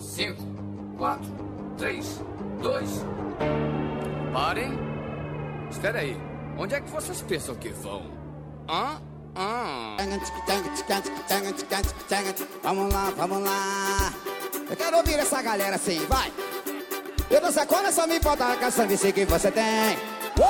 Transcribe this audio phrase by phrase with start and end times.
[0.00, 0.42] 5,
[0.96, 1.24] 4,
[1.76, 2.20] 3,
[2.62, 2.90] 2.
[4.32, 4.78] Parem.
[5.70, 6.16] Espera aí.
[6.58, 8.10] Onde é que vocês pensam que vão?
[8.68, 9.00] Hã?
[9.36, 9.96] Hã?
[12.62, 14.12] Vamos lá, vamos lá.
[14.68, 16.32] Eu quero ouvir essa galera assim, vai.
[17.30, 18.30] Eu dou sacola, só me com
[18.64, 19.96] a sangue que você tem.
[20.38, 20.46] Uou!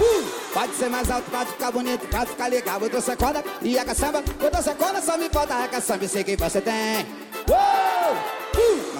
[0.00, 0.52] Uh!
[0.52, 2.80] Pode ser mais alto, pode ficar bonito, pode ficar legal.
[2.80, 4.22] Eu dou sacola e a caçamba.
[4.40, 5.38] Eu dou sacola, só me com
[5.76, 7.06] a sangue que você tem.
[7.48, 7.75] Uou!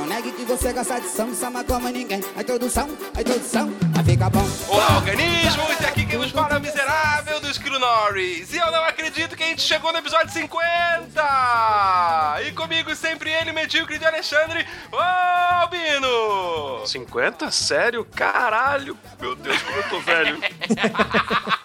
[0.06, 2.22] Não negue que você gosta de samba, samba como ninguém.
[2.36, 4.48] A introdução, a introdução, a fica bom.
[4.68, 5.80] Olá, organismos!
[5.80, 8.52] E aqui quem nos fala é o miserável do Esquilo Norris.
[8.52, 12.40] E eu não acredito que a gente chegou no episódio 50!
[12.46, 16.86] E comigo sempre ele, medíocre de Alexandre, ô Albino!
[16.86, 17.50] 50?
[17.50, 18.04] Sério?
[18.04, 18.96] Caralho!
[19.20, 20.38] Meu Deus, como eu tô velho.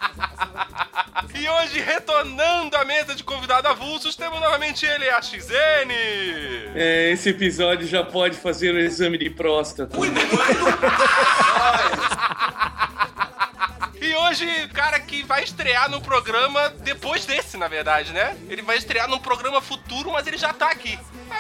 [1.41, 5.90] E hoje, retornando à mesa de convidado avulsos, temos novamente ele, a XN!
[6.76, 9.97] É, esse episódio já pode fazer o exame de próstata.
[14.02, 18.35] E hoje, cara que vai estrear no programa depois desse, na verdade, né?
[18.49, 20.97] Ele vai estrear num programa futuro, mas ele já tá aqui.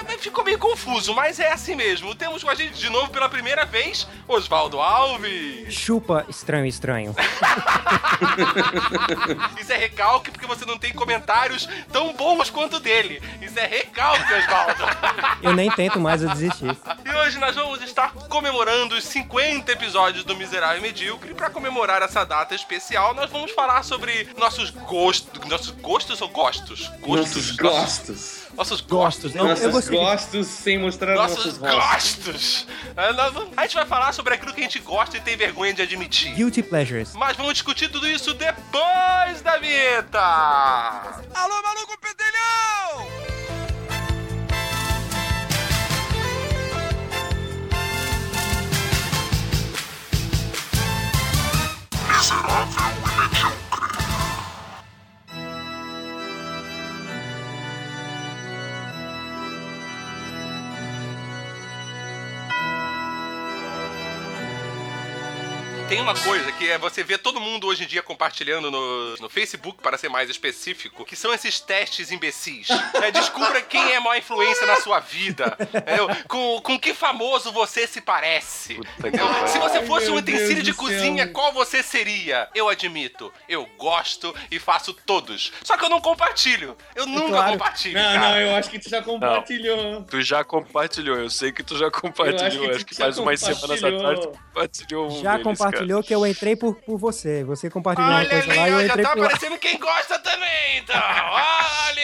[0.07, 2.13] É, ficou meio confuso, mas é assim mesmo.
[2.13, 5.73] Temos com a gente de novo pela primeira vez, Oswaldo Alves.
[5.73, 7.15] Chupa estranho, estranho.
[9.59, 13.19] Isso é recalque porque você não tem comentários tão bons quanto dele.
[13.41, 14.83] Isso é recalque, Oswaldo.
[15.41, 16.65] Eu nem tento mais, eu desisti.
[16.65, 21.33] E hoje nós vamos estar comemorando os 50 episódios do Miserável e Medíocre.
[21.33, 25.47] Para comemorar essa data especial, nós vamos falar sobre nossos gostos.
[25.47, 26.89] Nossos gostos ou gostos?
[27.05, 28.41] Nossos gostos.
[28.55, 29.33] Nossos gostos.
[29.33, 29.97] Não, eu Nossos gostei.
[29.97, 32.65] gostos sem mostrar Nossos nossos rostos.
[32.65, 32.67] gostos.
[32.97, 35.81] É, A gente vai falar sobre aquilo que a gente gosta e tem vergonha de
[35.81, 36.33] admitir.
[36.35, 37.13] Guilty Pleasures.
[37.13, 40.19] Mas vamos discutir tudo isso depois da vinheta!
[40.19, 43.60] Alô, maluco pedelhão!
[52.11, 53.70] is it I feel we need you.
[65.91, 69.29] Tem uma coisa que é você vê todo mundo hoje em dia compartilhando no, no
[69.29, 72.69] Facebook, para ser mais específico, que são esses testes imbecis.
[72.93, 75.57] É, descubra quem é a maior influência na sua vida.
[75.59, 76.07] entendeu?
[76.29, 78.75] Com, com que famoso você se parece.
[78.75, 79.49] Que.
[79.49, 81.33] Se você Ai, fosse um meu utensílio Deus de cozinha, céu.
[81.33, 82.47] qual você seria?
[82.55, 85.51] Eu admito, eu gosto e faço todos.
[85.61, 86.77] Só que eu não compartilho.
[86.95, 87.51] Eu nunca claro.
[87.51, 87.95] compartilho.
[87.95, 88.29] Não, cara.
[88.29, 90.03] não, eu acho que tu já compartilhou.
[90.03, 92.63] Tu já compartilhou, eu sei que tu já compartilhou.
[92.63, 95.37] Eu acho Acho que que, tu já faz umas semanas atrás tu compartilhou um Já
[95.37, 97.43] deles, compartilhou que eu entrei por, por você.
[97.43, 99.25] Você compartilhou uma Olha coisa ali, lá e eu ó, já entrei tá por lá.
[99.27, 100.95] aparecendo quem gosta também, então.
[100.95, 102.01] Olha!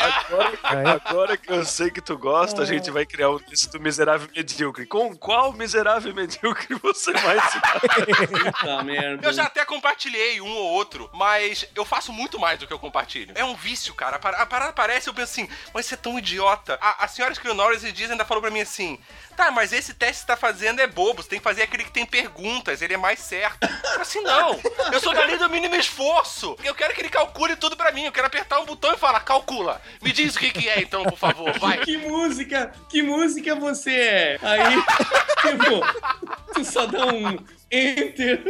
[0.00, 3.82] Agora, agora que eu sei que tu gosta, a gente vai criar um lista do
[3.82, 4.86] miserável e medíocre.
[4.86, 9.26] Com qual miserável e medíocre você vai se Puta merda.
[9.26, 12.78] Eu já até compartilhei um ou outro, mas eu faço muito mais do que eu
[12.78, 13.32] compartilho.
[13.34, 14.16] É um vício, cara.
[14.16, 16.78] A par- a parada parece, eu penso assim, mas você é tão idiota.
[16.80, 18.98] A, a senhora Scrionora esses dias ainda falou pra mim assim:
[19.40, 21.84] tá, mas esse teste que você tá fazendo é bobo, você tem que fazer aquele
[21.84, 23.66] que tem perguntas, ele é mais certo.
[23.94, 24.60] Eu assim, não.
[24.92, 26.56] Eu sou da lei do mínimo esforço.
[26.62, 28.04] Eu quero que ele calcule tudo pra mim.
[28.04, 29.80] Eu quero apertar um botão e falar, calcula.
[30.02, 31.78] Me diz o que, que é então, por favor, vai.
[31.78, 34.38] Que música, que música você é?
[34.42, 34.76] Aí,
[35.40, 37.38] tipo, tu só dá um
[37.70, 38.42] enter.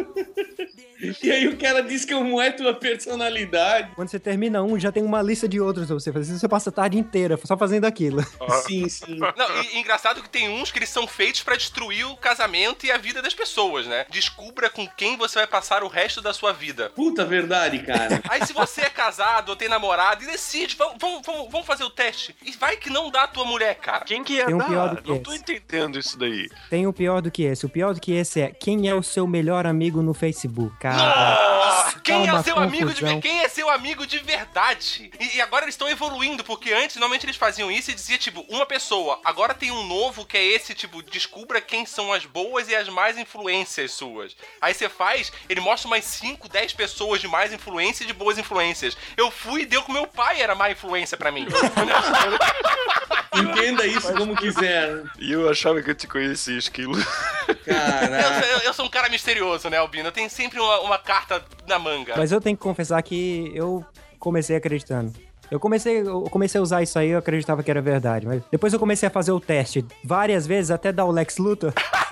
[1.22, 3.92] E aí o cara diz que como é tua personalidade.
[3.94, 6.38] Quando você termina um, já tem uma lista de outros pra você fazer.
[6.38, 8.22] Você passa a tarde inteira só fazendo aquilo.
[8.66, 9.18] Sim, sim.
[9.18, 12.86] Não, e, e engraçado que tem uns que eles são feitos pra destruir o casamento
[12.86, 14.06] e a vida das pessoas, né?
[14.10, 16.90] Descubra com quem você vai passar o resto da sua vida.
[16.90, 18.20] Puta verdade, cara.
[18.28, 21.84] Aí se você é casado ou tem namorado, e decide, vamos, vamos, vamos, vamos fazer
[21.84, 22.34] o teste.
[22.44, 24.04] E vai que não dá a tua mulher, cara.
[24.04, 24.68] Quem que ia Tem um dar?
[24.68, 25.24] pior do que Não esse.
[25.24, 26.48] tô entendendo isso daí.
[26.68, 27.64] Tem o pior do que esse.
[27.66, 30.76] O pior do que esse é quem é o seu melhor amigo no Facebook.
[30.78, 32.00] Cara, Nossa!
[32.00, 33.20] Quem é seu amigo de.
[33.20, 35.10] Quem é seu amigo de verdade?
[35.18, 38.44] E, e agora eles estão evoluindo, porque antes normalmente eles faziam isso e dizia, tipo,
[38.48, 39.20] uma pessoa.
[39.24, 42.88] Agora tem um novo que é esse, tipo, descubra quem são as boas e as
[42.88, 44.36] mais influências suas.
[44.60, 48.38] Aí você faz, ele mostra umas 5, 10 pessoas de mais influência e de boas
[48.38, 48.96] influências.
[49.16, 51.46] Eu fui e deu que meu pai era má influência pra mim.
[53.32, 55.02] Entenda isso como quiser.
[55.18, 56.98] E eu achava que eu te conhecia, esquilo.
[57.48, 58.46] eu, Caraca.
[58.46, 60.08] eu- eu sou um cara misterioso, né, Albino?
[60.08, 62.14] Eu tenho sempre uma, uma carta na manga.
[62.16, 63.84] Mas eu tenho que confessar que eu
[64.18, 65.12] comecei acreditando.
[65.50, 68.26] Eu comecei, eu comecei a usar isso aí, eu acreditava que era verdade.
[68.26, 71.72] Mas depois eu comecei a fazer o teste várias vezes, até dar o Lex Luthor.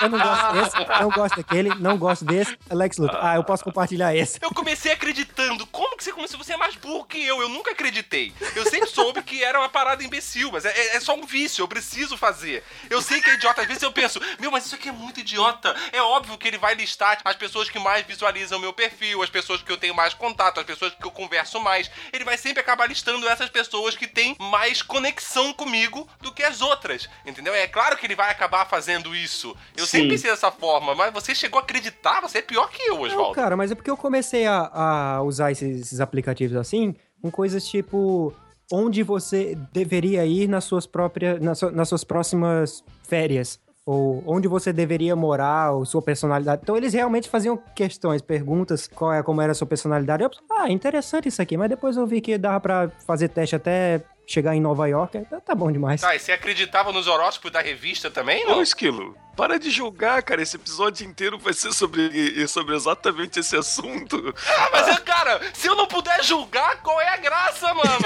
[0.00, 2.58] Eu não gosto desse, não gosto daquele, não gosto desse.
[2.70, 3.18] Lex Luthor.
[3.22, 4.38] Ah, eu posso compartilhar esse.
[4.42, 5.66] Eu comecei acreditando.
[5.66, 7.40] Como que você, se você é mais burro que eu.
[7.40, 8.32] Eu nunca acreditei.
[8.54, 11.62] Eu sempre soube que era uma parada imbecil, mas é, é- é só um vício,
[11.62, 12.64] eu preciso fazer.
[12.90, 13.60] Eu sei que é idiota.
[13.62, 15.74] Às vezes eu penso, meu, mas isso aqui é muito idiota.
[15.92, 19.62] É óbvio que ele vai listar as pessoas que mais visualizam meu perfil, as pessoas
[19.62, 21.90] que eu tenho mais contato, as pessoas que eu converso mais.
[22.12, 26.60] Ele vai sempre acabar listando essas pessoas que têm mais conexão comigo do que as
[26.60, 27.08] outras.
[27.24, 27.54] Entendeu?
[27.54, 29.56] É claro que ele vai acabar fazendo isso.
[29.76, 29.90] Eu Sim.
[29.98, 33.02] sempre pensei dessa forma, mas você chegou a acreditar, você é pior que eu, Não,
[33.02, 33.34] Oswaldo.
[33.34, 37.66] cara, mas é porque eu comecei a, a usar esses, esses aplicativos assim, com coisas
[37.66, 38.32] tipo
[38.72, 43.58] onde você deveria ir nas suas próprias, nas, su- nas suas próximas férias.
[43.86, 46.60] Ou onde você deveria morar, ou sua personalidade.
[46.62, 50.22] Então eles realmente faziam questões, perguntas, qual é, como era a sua personalidade.
[50.22, 54.02] Eu, ah, interessante isso aqui, mas depois eu vi que dava pra fazer teste até
[54.28, 55.18] chegar em Nova York.
[55.30, 56.00] Tá, tá bom demais.
[56.02, 58.62] Tá, e você acreditava nos horóscopos da revista também, Ô, não?
[58.62, 60.42] Esquilo, para de julgar, cara.
[60.42, 64.34] Esse episódio inteiro vai ser sobre, sobre exatamente esse assunto.
[64.58, 67.98] Ah, mas, eu, cara, se eu não puder julgar, qual é a graça, mano?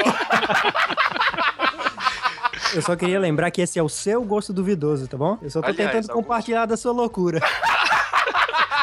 [2.74, 5.36] Eu só queria lembrar que esse é o seu gosto duvidoso, tá bom?
[5.42, 7.40] Eu só tô Aliás, tentando alguns- compartilhar da sua loucura.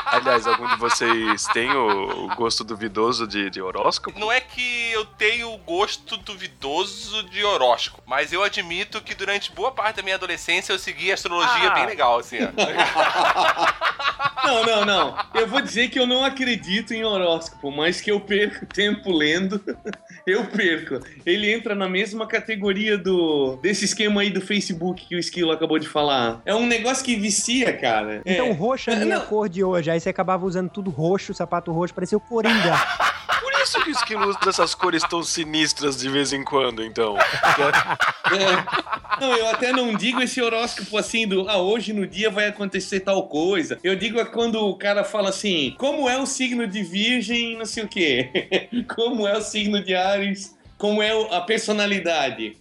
[0.05, 4.19] Aliás, algum de vocês tem o, o gosto duvidoso de, de horóscopo?
[4.19, 9.71] Não é que eu tenho gosto duvidoso de horóscopo, mas eu admito que durante boa
[9.71, 11.75] parte da minha adolescência eu segui astrologia Ah.
[11.75, 12.37] bem legal, assim.
[12.41, 12.49] ó.
[14.43, 15.15] Não, não, não.
[15.35, 19.61] Eu vou dizer que eu não acredito em horóscopo, mas que eu perco tempo lendo.
[20.27, 20.99] Eu perco.
[21.25, 25.79] Ele entra na mesma categoria do desse esquema aí do Facebook que o Esquilo acabou
[25.79, 26.39] de falar.
[26.45, 28.21] É um negócio que vicia, cara.
[28.25, 28.51] Então, é.
[28.51, 29.25] roxo é a minha não.
[29.25, 29.89] cor de hoje.
[29.99, 32.73] Aí você acabava usando tudo roxo, sapato roxo, parecia o Coringa.
[33.41, 37.17] Por isso que o Esquilo usa essas cores tão sinistras de vez em quando, então.
[38.29, 39.19] É.
[39.19, 42.99] Não, eu até não digo esse horóscopo assim do ah, hoje no dia vai acontecer
[42.99, 43.79] tal coisa.
[43.83, 47.65] Eu digo é quando o cara fala assim, como é o signo de virgem, não
[47.65, 48.69] sei o quê.
[48.95, 52.55] Como é o signo de Ares, como é a personalidade.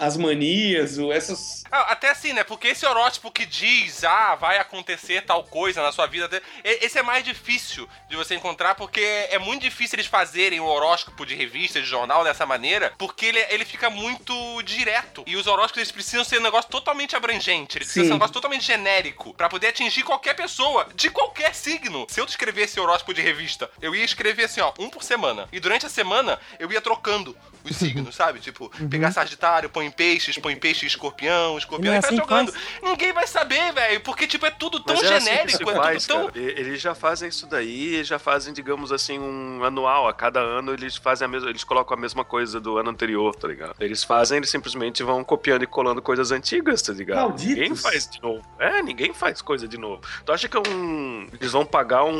[0.00, 1.64] As manias, essas.
[1.70, 2.44] Ah, Até assim, né?
[2.44, 7.02] Porque esse horóscopo que diz, ah, vai acontecer tal coisa na sua vida, esse é
[7.02, 11.80] mais difícil de você encontrar, porque é muito difícil eles fazerem o horóscopo de revista,
[11.80, 15.24] de jornal dessa maneira, porque ele, ele fica muito direto.
[15.26, 18.08] E os horóscopos eles precisam ser um negócio totalmente abrangente, eles precisam Sim.
[18.08, 22.06] ser um negócio totalmente genérico, pra poder atingir qualquer pessoa, de qualquer signo.
[22.08, 25.48] Se eu escrevesse horóscopo de revista, eu ia escrever assim, ó, um por semana.
[25.52, 27.36] E durante a semana, eu ia trocando
[27.70, 28.40] os signos, sabe?
[28.40, 32.52] Tipo, pegar Sagitário, põe peixes, põe peixe escorpião, escorpião, é e vai assim jogando.
[32.52, 32.64] faz?
[32.82, 35.70] Ninguém vai saber, velho, porque, tipo, é tudo tão Mas é assim que genérico, se
[35.70, 36.26] é faz, tudo tão...
[36.26, 36.38] cara.
[36.40, 40.08] E- Eles já fazem isso daí, já fazem, digamos assim, um anual.
[40.08, 43.34] A cada ano eles fazem a mesma, eles colocam a mesma coisa do ano anterior,
[43.34, 43.74] tá ligado?
[43.80, 47.18] Eles fazem, eles simplesmente vão copiando e colando coisas antigas, tá ligado?
[47.18, 47.46] Malditos.
[47.56, 48.42] Ninguém faz de novo.
[48.58, 50.02] É, ninguém faz coisa de novo.
[50.24, 51.28] Tu acha que é um.
[51.40, 52.12] Eles vão pagar um,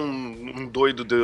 [0.56, 1.16] um doido de,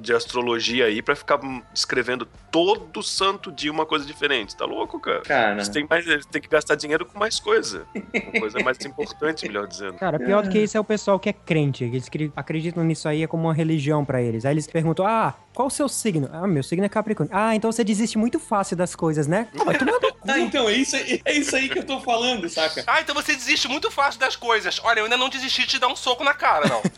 [0.00, 1.38] de astrologia aí pra ficar
[1.74, 4.56] escrevendo todo santo dia uma coisa diferente?
[4.56, 5.20] Tá louco, cara?
[5.22, 5.52] Cara.
[5.52, 7.86] Eles têm, mais, têm que gastar dinheiro com mais coisa.
[7.92, 9.94] Com coisa mais importante, melhor dizendo.
[9.94, 11.84] Cara, pior do que isso é o pessoal que é crente.
[11.84, 14.44] Eles acreditam nisso aí é como uma religião pra eles.
[14.44, 16.28] Aí eles perguntam: Ah, qual o seu signo?
[16.32, 17.34] Ah, meu signo é Capricórnio.
[17.36, 19.48] Ah, então você desiste muito fácil das coisas, né?
[19.60, 20.12] Ah, vai tomar no cu.
[20.24, 22.84] Ah, então, é isso, aí- é isso aí que eu tô falando, saca?
[22.86, 24.80] Ah, então você desiste muito fácil das coisas.
[24.84, 26.80] Olha, eu ainda não desisti de te dar um soco na cara, não.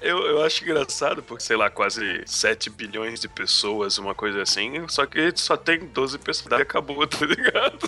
[0.00, 4.86] Eu, eu acho engraçado, porque, sei lá, quase 7 bilhões de pessoas, uma coisa assim,
[4.88, 7.78] só que só tem 12 pessoas e acabou, tá ligado?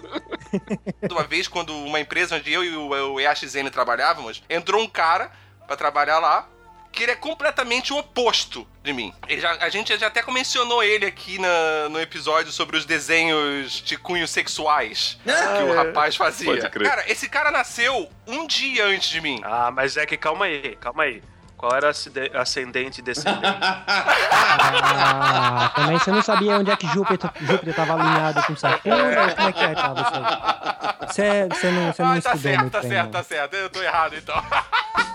[1.11, 5.31] Uma vez, quando uma empresa onde eu e o, o EAXN trabalhávamos, entrou um cara
[5.66, 6.49] pra trabalhar lá,
[6.95, 9.13] que ele é completamente o oposto de mim.
[9.29, 13.83] Ele já- a gente já até mencionou ele aqui na- no episódio sobre os desenhos
[13.83, 15.31] de cunhos sexuais que
[15.65, 15.77] o é.
[15.77, 16.47] rapaz fazia.
[16.55, 16.89] Pode crer.
[16.89, 19.41] Cara, esse cara nasceu um dia antes de mim.
[19.45, 21.23] Ah, mas é que calma aí, calma aí.
[21.57, 21.89] Qual era
[22.35, 23.41] ascendente e descendente?
[24.47, 28.99] Ah, também você não sabia onde é que Júpiter, Júpiter tava alinhado com Saturno?
[28.99, 31.07] ou Como é que é, tava?
[31.09, 33.13] Você, você não, você não Ah, tá estudou certo, muito tá bem, certo, não.
[33.13, 33.55] tá certo.
[33.55, 34.35] Eu tô errado, então.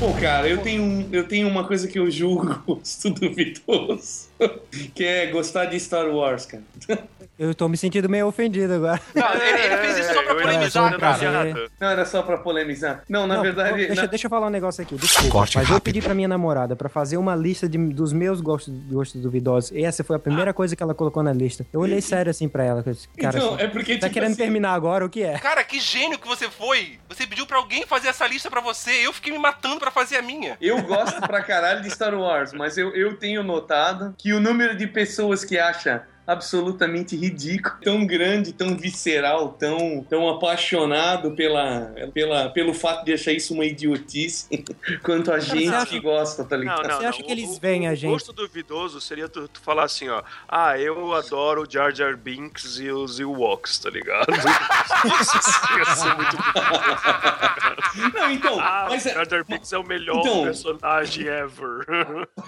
[0.00, 4.28] Pô, cara, eu tenho, eu tenho uma coisa que eu julgo gosto duvidoso,
[4.94, 6.62] que é gostar de Star Wars, cara.
[7.38, 9.00] Eu tô me sentindo meio ofendido agora.
[9.14, 11.68] Não, ele, ele fez isso só pra eu polemizar, cara.
[11.80, 13.02] Não, era só pra polemizar.
[13.08, 13.76] Não, na Não, verdade...
[13.86, 15.30] deixa, na- deixa eu falar um negócio aqui, desculpa.
[15.30, 15.84] Corte mas eu rápido.
[15.84, 19.70] pedi pra minha namorada pra fazer uma lista de- dos meus gostos, gostos duvidosos.
[19.70, 21.66] E essa foi a primeira coisa que ela colocou na lista.
[21.72, 22.82] Eu olhei sério assim pra ela.
[22.86, 25.38] eu Cara, Então, assim, é porque, tá tipo querendo assim, terminar agora o que é?
[25.38, 26.98] Cara, que gênio que você foi!
[27.08, 28.90] Você pediu pra alguém fazer essa lista pra você.
[29.06, 30.56] Eu fiquei me matando pra fazer a minha.
[30.60, 34.76] Eu gosto pra caralho de Star Wars, mas eu, eu tenho notado que o número
[34.76, 42.48] de pessoas que acha absolutamente ridículo, tão grande, tão visceral, tão, tão apaixonado pela, pela,
[42.50, 44.46] pelo fato de achar isso uma idiotice,
[45.02, 46.82] quanto a gente acha- que gosta, tá ligado?
[46.86, 48.10] Você acha que o- eles o- veem a o gente?
[48.12, 50.22] gosto duvidoso seria tu, tu falar assim, ó.
[50.48, 54.26] Ah, eu adoro o Jar Jar Binks e os Ewoks, tá ligado?
[55.20, 56.36] Isso ia ser muito
[58.14, 61.86] Não, então, Ah, mas, o é- Jar Jar Binks é o melhor Então- personagem ever.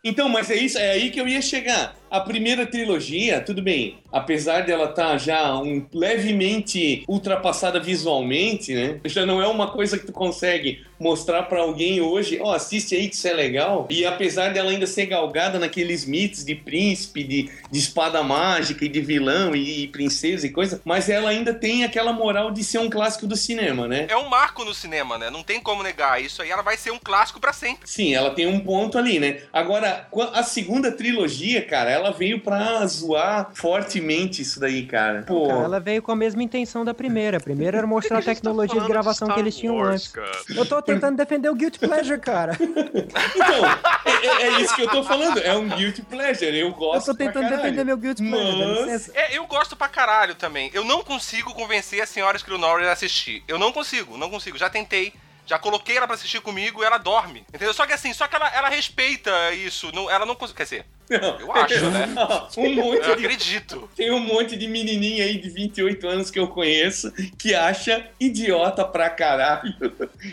[0.04, 1.96] então, mas é isso, é aí que eu ia chegar.
[2.10, 3.71] A primeira trilogia, tudo bem,
[4.10, 9.00] apesar dela estar já um, levemente ultrapassada visualmente, né?
[9.06, 13.08] Já não é uma coisa que tu consegue mostrar pra alguém hoje, ó, assiste aí
[13.08, 13.86] que isso é legal.
[13.90, 18.88] E apesar dela ainda ser galgada naqueles mitos de príncipe, de, de espada mágica e
[18.88, 22.78] de vilão e, e princesa e coisa, mas ela ainda tem aquela moral de ser
[22.78, 24.06] um clássico do cinema, né?
[24.08, 25.28] É um marco no cinema, né?
[25.30, 26.22] Não tem como negar.
[26.22, 27.88] Isso aí ela vai ser um clássico pra sempre.
[27.88, 29.40] Sim, ela tem um ponto ali, né?
[29.52, 35.22] Agora, a segunda trilogia, cara, ela veio pra zoar fortemente isso daí, cara.
[35.22, 37.38] Pô, Cara, ela veio com a mesma intenção da primeira.
[37.38, 40.12] A primeira era mostrar a tecnologia de gravação que eles tinham antes.
[40.54, 42.56] Eu tô tentando defender o Guilty Pleasure, cara.
[42.60, 43.64] então,
[44.04, 45.38] é, é- é isso que eu tô falando.
[45.38, 46.46] É um guilty pleasure.
[46.56, 47.62] Eu Eu gosto tô tentando pra caralho.
[47.62, 49.12] defender meu Guilty Pleasure, dá Mas- licença.
[49.14, 50.70] É, eu gosto pra caralho também.
[50.74, 53.42] Eu não consigo convencer a senhora Norris a assistir.
[53.48, 54.56] Eu não consigo, não consigo.
[54.58, 55.12] Já tentei.
[55.44, 57.44] Já coloquei ela pra assistir comigo e ela dorme.
[57.48, 57.74] Entendeu?
[57.74, 59.90] Só que assim, só que ela, ela respeita isso.
[59.92, 60.56] Não, ela não consegue.
[60.56, 61.40] Quer dizer, Não.
[61.40, 62.08] eu acho, né?
[62.56, 63.90] um monte Eu de acredito.
[63.96, 68.84] Tem um monte de menininha aí de 28 anos que eu conheço que acha idiota
[68.84, 69.74] pra caralho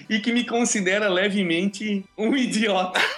[0.07, 2.99] e que me considera levemente um idiota.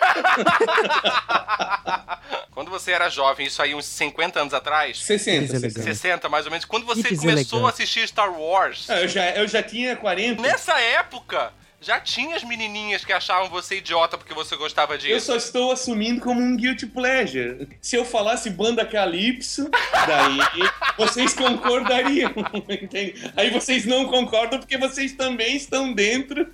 [2.52, 5.80] Quando você era jovem, isso aí uns 50 anos atrás, 60, Isso é 60.
[5.80, 5.94] legal.
[5.96, 9.48] 60 mais ou menos, quando você começou a assistir Star Wars, Ah, Eu já, eu
[9.48, 10.42] já tinha 40.
[10.42, 15.26] nessa época, já tinha as menininhas que achavam você idiota porque você gostava Eu disso.
[15.26, 17.68] só estou assumindo como um guilty pleasure.
[17.82, 20.38] Se eu falasse banda Calypso, daí
[20.96, 22.32] vocês concordariam,
[22.70, 23.32] entende?
[23.36, 26.48] Aí vocês não concordam porque vocês também estão dentro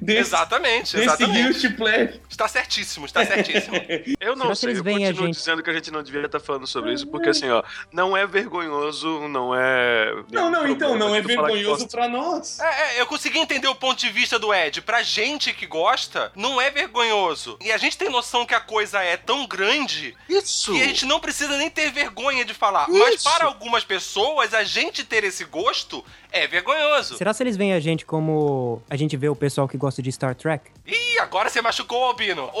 [0.00, 1.42] desse, Exatamente, desse exatamente.
[1.42, 2.20] guilty pleasure.
[2.30, 3.74] Está certíssimo, está certíssimo.
[4.20, 5.34] Eu não sei, eu continuo gente?
[5.36, 7.62] dizendo que a gente não devia estar falando sobre isso, porque assim, ó,
[7.92, 10.14] não é vergonhoso, não é.
[10.30, 12.60] Não, não, então, não é vergonhoso pra nós.
[12.60, 14.59] É, é, eu consegui entender o ponto de vista do Ed.
[14.84, 17.56] Pra gente que gosta, não é vergonhoso.
[17.62, 20.72] E a gente tem noção que a coisa é tão grande Isso!
[20.72, 22.86] que a gente não precisa nem ter vergonha de falar.
[22.88, 23.24] Mas Isso.
[23.24, 27.16] para algumas pessoas, a gente ter esse gosto é vergonhoso.
[27.16, 30.12] Será se eles veem a gente como a gente vê o pessoal que gosta de
[30.12, 30.70] Star Trek?
[30.86, 32.50] Ih, agora você machucou o Albino.
[32.52, 32.60] Ô!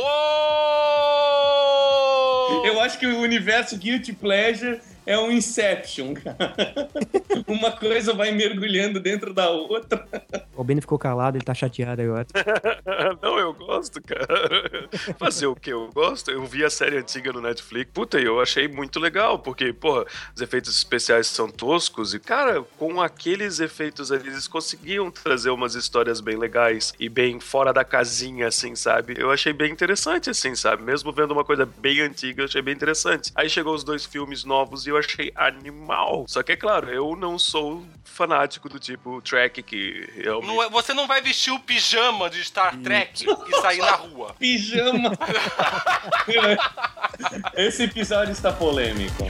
[2.64, 4.80] Eu acho que o universo guilty pleasure
[5.10, 6.54] é um Inception, cara.
[7.48, 10.06] Uma coisa vai mergulhando dentro da outra.
[10.54, 12.26] O Albino ficou calado, ele tá chateado agora.
[13.20, 14.88] não, eu gosto, cara.
[15.18, 16.30] Fazer o que eu gosto?
[16.30, 17.90] Eu vi a série antiga no Netflix.
[17.92, 22.62] Puta, e eu achei muito legal, porque, porra, os efeitos especiais são toscos e, cara,
[22.78, 27.82] com aqueles efeitos ali, eles conseguiam trazer umas histórias bem legais e bem fora da
[27.82, 29.14] casinha, assim, sabe?
[29.18, 30.84] Eu achei bem interessante, assim, sabe?
[30.84, 33.32] Mesmo vendo uma coisa bem antiga, eu achei bem interessante.
[33.34, 36.24] Aí chegou os dois filmes novos e eu achei animal.
[36.28, 40.46] Só que, é claro, eu não sou fanático do tipo Trek que realmente.
[40.46, 44.34] Não é- você não vai vestir o pijama de Star Trek e sair na rua.
[44.38, 45.12] Pijama.
[47.56, 49.24] Esse episódio está polêmico.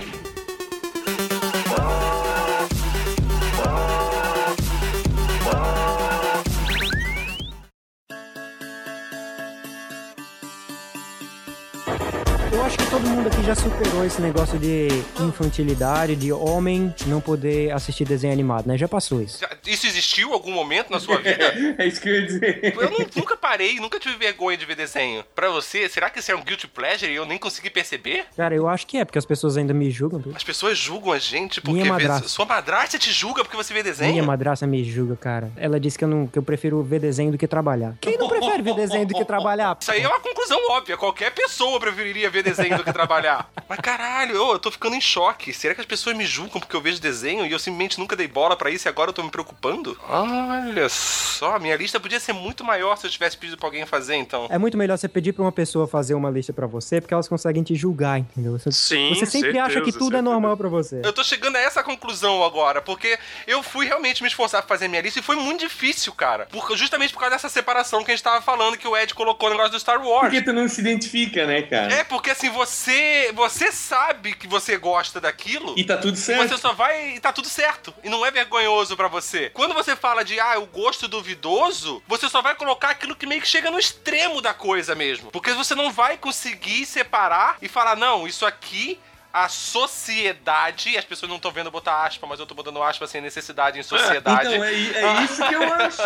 [13.21, 14.89] Mundo aqui já superou esse negócio de
[15.21, 18.79] infantilidade, de homem não poder assistir desenho animado, né?
[18.79, 19.45] Já passou isso.
[19.67, 21.53] Isso existiu em algum momento na sua vida?
[21.79, 22.75] É isso que eu ia dizer.
[22.81, 25.23] Eu nu- nunca parei, nunca tive vergonha de ver desenho.
[25.35, 28.25] Pra você, será que isso é um guilty pleasure e eu nem consegui perceber?
[28.37, 30.23] Cara, eu acho que é, porque as pessoas ainda me julgam.
[30.35, 32.29] As pessoas julgam a gente porque Minha vê- madrasta.
[32.29, 34.13] sua madrasta te julga porque você vê desenho?
[34.13, 35.53] Minha madraça me julga, cara.
[35.57, 37.95] Ela disse que eu, não, que eu prefiro ver desenho do que trabalhar.
[38.01, 39.77] Quem não prefere ver desenho do que trabalhar?
[39.81, 40.97] Isso aí é uma conclusão óbvia.
[40.97, 43.10] Qualquer pessoa preferiria ver desenho do que trabalhar.
[43.69, 45.53] Mas caralho, eu, eu tô ficando em choque.
[45.53, 48.27] Será que as pessoas me julgam porque eu vejo desenho e eu simplesmente nunca dei
[48.29, 49.99] bola pra isso e agora eu tô me preocupando?
[50.09, 54.17] Olha só, minha lista podia ser muito maior se eu tivesse pedido pra alguém fazer,
[54.17, 54.47] então.
[54.51, 57.29] É muito melhor você pedir pra uma pessoa fazer uma lista pra você, porque elas
[57.29, 58.59] conseguem te julgar, entendeu?
[58.59, 60.23] Você, Sim, você sempre certeza, acha que tudo é certeza.
[60.23, 61.01] normal pra você.
[61.05, 64.89] Eu tô chegando a essa conclusão agora, porque eu fui realmente me esforçar pra fazer
[64.89, 66.47] minha lista e foi muito difícil, cara.
[66.47, 69.49] Por, justamente por causa dessa separação que a gente tava falando que o Ed colocou
[69.49, 70.23] no negócio do Star Wars.
[70.23, 71.93] Porque tu não se identifica, né, cara?
[71.93, 73.00] É, porque assim, você
[73.35, 75.75] você sabe que você gosta daquilo.
[75.79, 76.59] E tá tudo Você certo.
[76.59, 77.95] só vai e tá tudo certo.
[78.03, 79.51] E não é vergonhoso pra você.
[79.51, 83.41] Quando você fala de, ah, o gosto duvidoso, você só vai colocar aquilo que meio
[83.41, 85.31] que chega no extremo da coisa mesmo.
[85.31, 88.99] Porque você não vai conseguir separar e falar, não, isso aqui
[89.33, 93.21] a sociedade, as pessoas não estão vendo botar aspa, mas eu tô botando aspa sem
[93.21, 94.49] necessidade em sociedade.
[94.49, 96.03] Então, é, é isso que eu acho.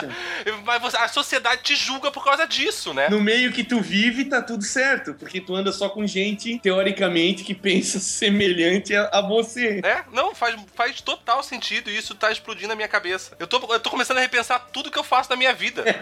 [0.65, 3.09] Mas você- a sociedade te julga por causa disso, né?
[3.09, 5.15] No meio que tu vive, tá tudo certo.
[5.15, 9.81] Porque tu anda só com gente, teoricamente, que pensa semelhante a, a você.
[9.85, 13.35] É, não, faz, faz total sentido e isso tá explodindo na minha cabeça.
[13.39, 15.85] Eu tô, eu tô começando a repensar tudo que eu faço na minha vida.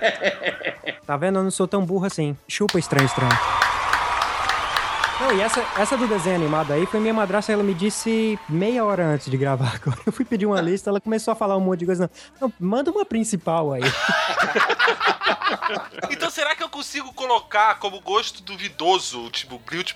[1.07, 1.39] Tá vendo?
[1.41, 2.37] Eu não sou tão burro assim.
[2.49, 3.33] Chupa, estranho, estranho.
[5.23, 8.85] Não, e essa, essa do desenho animado aí foi minha madrasta, ela me disse meia
[8.85, 9.79] hora antes de gravar.
[9.79, 12.11] Quando eu fui pedir uma lista, ela começou a falar um monte de coisa.
[12.41, 13.83] Não, não, manda uma principal aí.
[16.11, 19.93] Então será que eu consigo colocar como gosto duvidoso, tipo guilt,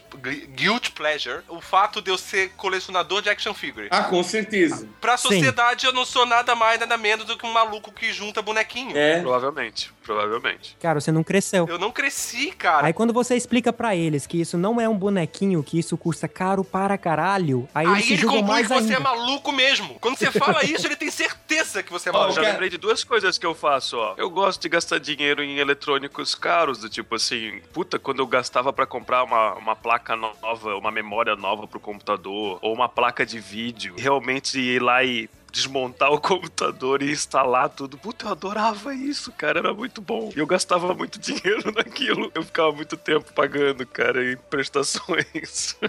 [0.55, 3.89] guilt pleasure, o fato de eu ser colecionador de action figure?
[3.91, 4.89] Ah, com certeza.
[5.01, 5.29] Pra Sim.
[5.29, 8.97] sociedade eu não sou nada mais, nada menos do que um maluco que junta bonequinho.
[8.97, 9.21] É.
[9.21, 10.77] Provavelmente, provavelmente.
[10.81, 11.67] Cara, você não cresceu.
[11.69, 12.87] Eu não cresci, cara.
[12.87, 16.29] Aí quando você explica pra eles que isso não é um bonequinho, que isso custa
[16.29, 18.95] caro para caralho, aí, eles Aí se ele julgam conclui mais que você ainda.
[18.95, 19.99] é maluco mesmo.
[20.01, 22.35] Quando você fala isso, ele tem certeza que você é Ó, maluco.
[22.35, 24.15] já cara- lembrei de duas coisas que eu faço, ó.
[24.17, 28.73] Eu gosto de gastar dinheiro em eletrônicos caros, do tipo assim, puta, quando eu gastava
[28.73, 33.39] pra comprar uma, uma placa nova, uma memória nova pro computador, ou uma placa de
[33.39, 37.97] vídeo, realmente ir lá e desmontar o computador e instalar tudo.
[37.97, 40.31] Puta, eu adorava isso, cara, era muito bom.
[40.37, 42.31] E eu gastava muito dinheiro naquilo.
[42.35, 45.77] Eu ficava muito tempo pagando, cara, em prestações.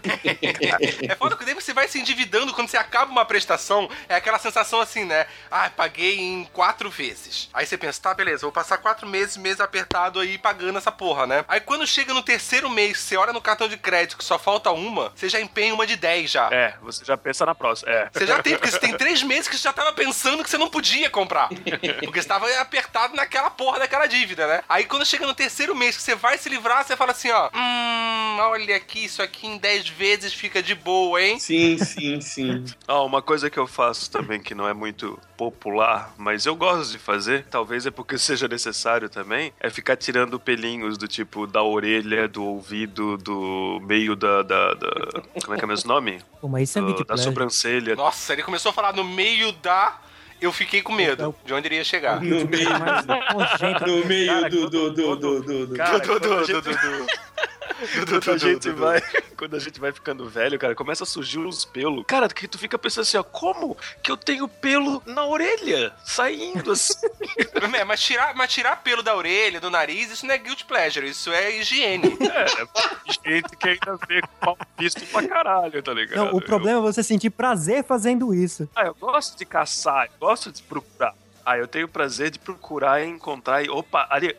[1.07, 3.89] É foda que daí você vai se endividando quando você acaba uma prestação.
[4.07, 5.25] É aquela sensação assim, né?
[5.50, 7.50] Ah, paguei em quatro vezes.
[7.53, 11.25] Aí você pensa, tá, beleza, vou passar quatro meses, mês apertado aí pagando essa porra,
[11.27, 11.43] né?
[11.47, 14.71] Aí quando chega no terceiro mês, você olha no cartão de crédito que só falta
[14.71, 16.50] uma, você já empenha uma de 10 já.
[16.51, 17.91] é, você já pensa na próxima.
[17.91, 18.09] É.
[18.13, 20.57] Você já tem, porque você tem três meses que você já tava pensando que você
[20.57, 21.49] não podia comprar.
[22.03, 24.63] Porque você tava apertado naquela porra daquela dívida, né?
[24.69, 27.49] Aí quando chega no terceiro mês que você vai se livrar, você fala assim, ó.
[27.53, 31.39] Hum, olha aqui, isso aqui em 10 vezes fica de boa, hein?
[31.39, 32.65] Sim, sim, sim.
[32.87, 36.91] Ah, uma coisa que eu faço também que não é muito popular, mas eu gosto
[36.91, 41.61] de fazer, talvez é porque seja necessário também, é ficar tirando pelinhos do tipo da
[41.61, 44.41] orelha, do ouvido, do meio da.
[44.43, 46.22] da, da- como é que é mesmo nome?
[46.39, 47.24] Pô, mas isso é Do- da pleasure.
[47.25, 47.96] sobrancelha.
[47.96, 50.00] Nossa, ele começou a falar no meio da.
[50.40, 52.22] Eu fiquei com medo de onde ele ia chegar.
[52.22, 52.70] No meio,
[53.88, 55.75] no meio Cara, do, do, quando- do, do, do, do.
[55.75, 57.07] Cara, Du- du- quando a gente- du- du-
[57.77, 59.00] Quando a gente vai,
[59.38, 62.03] quando a gente vai ficando velho, cara, começa a surgir uns pelos.
[62.07, 66.72] Cara, que tu fica pensando assim, ó, como que eu tenho pelo na orelha saindo
[66.72, 66.96] assim?
[67.77, 71.07] É, mas tirar, mas tirar pelo da orelha, do nariz, isso não é guilt pleasure,
[71.07, 72.18] isso é higiene.
[72.20, 72.68] É,
[73.27, 76.18] gente que ainda vê pau visto pra caralho, tá ligado?
[76.18, 78.70] Não, o problema é você sentir prazer fazendo isso.
[78.75, 81.13] Ah, eu gosto de caçar, eu gosto de procurar.
[81.46, 83.70] Ah, eu tenho prazer de procurar e encontrar e.
[83.70, 84.35] Opa, ali.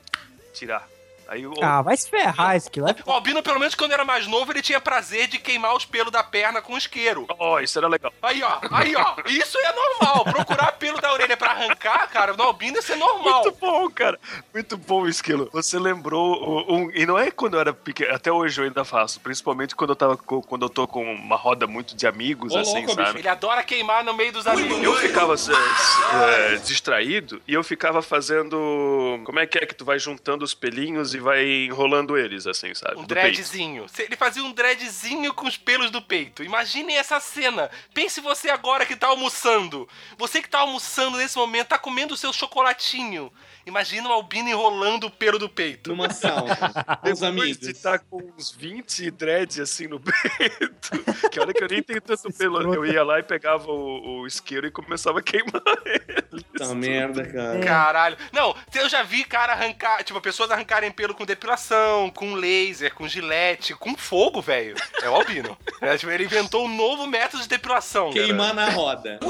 [0.53, 0.87] Tirar.
[1.29, 1.53] Aí eu.
[1.63, 2.87] Ah, vai se ferrar, esquilo.
[3.05, 6.11] O Albino, pelo menos quando era mais novo, ele tinha prazer de queimar os pelos
[6.13, 7.27] da perna com isqueiro.
[7.39, 8.13] Ó, isso era legal.
[8.23, 10.25] Aí, ó, aí, ó, isso é normal.
[10.25, 13.43] Procurar pelo da orelha pra arrancar, cara, no Albino isso é normal.
[13.43, 14.19] Muito bom, cara.
[14.53, 15.49] Muito bom, Esquilo.
[15.53, 16.35] Você lembrou
[16.69, 16.91] o- um.
[16.93, 19.21] E não é quando eu era pequeno, até hoje eu ainda faço.
[19.21, 22.59] Principalmente quando eu tava com, quando eu tô com uma roda muito de amigos, Ô,
[22.59, 23.19] assim, louco, sabe?
[23.21, 24.83] Ele adora queimar no meio dos amigos.
[24.83, 29.21] Eu ficava é, distraído e eu ficava fazendo.
[29.25, 32.73] Como é que é que tu vai juntando os pelinhos e vai enrolando eles, assim,
[32.75, 32.97] sabe?
[32.97, 33.33] Um Do peito.
[33.33, 33.87] dreadzinho.
[33.99, 36.45] Ele fazia um dreadzinho com os pelos do peito.
[36.45, 37.69] Imaginem essa cena.
[37.93, 39.89] Pense você agora que tá almoçando.
[40.17, 43.33] Você que tá almoçando nesse momento, tá comendo o seu chocolatinho.
[43.67, 45.91] Imagina o Albino enrolando o pelo do peito.
[45.91, 46.57] Numa sauna.
[47.03, 47.59] Depois amigos.
[47.59, 52.01] de estar com uns 20 dreads assim no peito, que olha que eu nem tenho
[52.01, 56.43] tanto pelo, eu ia lá e pegava o, o isqueiro e começava a queimar ele.
[56.45, 57.61] Puta merda, cara.
[57.61, 58.17] Caralho.
[58.33, 63.09] Não, eu já vi cara arrancar, tipo, pessoas arrancarem pelo com depilação, com laser, com
[63.09, 64.75] gilete, com fogo, velho.
[65.03, 65.57] É o Albino.
[65.81, 68.11] É, tipo, ele inventou um novo método de depilação.
[68.11, 69.21] Queimar na roda.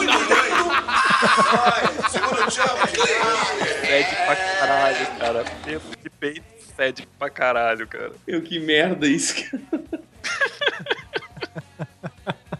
[3.82, 5.44] Fede pra caralho, cara.
[5.64, 6.42] Pelo de peito
[6.74, 8.12] fede pra caralho, cara.
[8.26, 9.62] Eu, que merda isso, cara.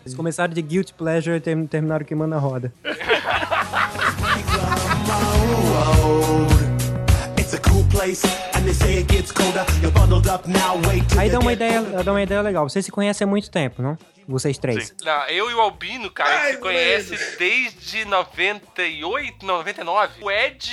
[0.04, 2.72] Eles começaram de guilt pleasure e term- terminaram queimando a roda.
[11.18, 12.68] Aí dá uma ideia, dá uma ideia legal.
[12.68, 13.96] Vocês se conhecem há muito tempo, não?
[14.28, 14.88] Vocês três.
[14.88, 14.94] Sim.
[15.06, 20.22] Não, eu e o Albino, cara, a gente Ai, se conhece desde 98, 99.
[20.22, 20.70] O Ed,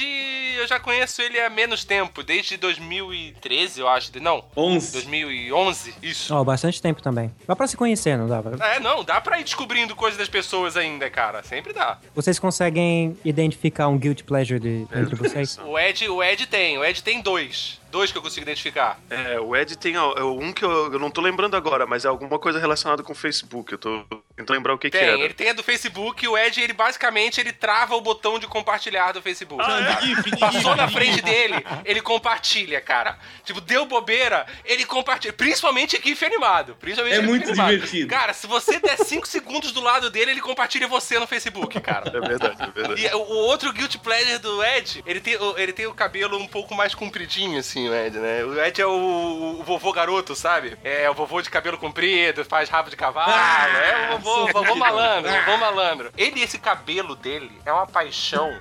[0.57, 4.11] eu já conheço ele há menos tempo, desde 2013, eu acho.
[4.19, 4.91] Não, 11.
[4.91, 6.35] 2011, isso.
[6.35, 7.33] Ó, bastante tempo também.
[7.47, 8.43] Dá pra se conhecer, não dá?
[8.73, 11.41] É, não, dá pra ir descobrindo coisas das pessoas ainda, cara.
[11.41, 11.97] Sempre dá.
[12.13, 15.57] Vocês conseguem identificar um guilt pleasure de, entre vocês?
[15.65, 17.79] O Ed, o Ed tem, o Ed tem dois.
[17.95, 18.99] Dois que eu consigo identificar.
[19.09, 22.09] É, o Ed tem é um que eu, eu não tô lembrando agora, mas é
[22.09, 23.71] alguma coisa relacionada com o Facebook.
[23.71, 24.03] Eu tô
[24.35, 25.17] tentando lembrar o que, que Tem, era.
[25.17, 28.47] ele tem a do Facebook e o Ed, ele basicamente ele trava o botão de
[28.47, 29.63] compartilhar do Facebook.
[29.65, 31.55] Ah, de Passou na frente dele,
[31.85, 33.17] ele compartilha, cara.
[33.45, 35.31] Tipo, deu bobeira, ele compartilha.
[35.31, 36.75] Principalmente GIF animado.
[36.77, 37.69] Principalmente É GIF muito animado.
[37.71, 38.09] divertido.
[38.09, 42.09] Cara, se você der 5 segundos do lado dele, ele compartilha você no Facebook, cara.
[42.09, 43.05] É verdade, é verdade.
[43.05, 46.47] E o outro Guilty Pleasure do Ed, ele tem, o- ele tem o cabelo um
[46.47, 48.43] pouco mais compridinho, assim, o Ed, né?
[48.43, 50.77] O Ed é o, o vovô garoto, sabe?
[50.83, 53.31] É o vovô de cabelo comprido, faz rabo de cavalo.
[53.31, 56.11] é o vovô, vovô malandro, vovô malandro.
[56.17, 58.59] Ele, esse cabelo dele, é uma paixão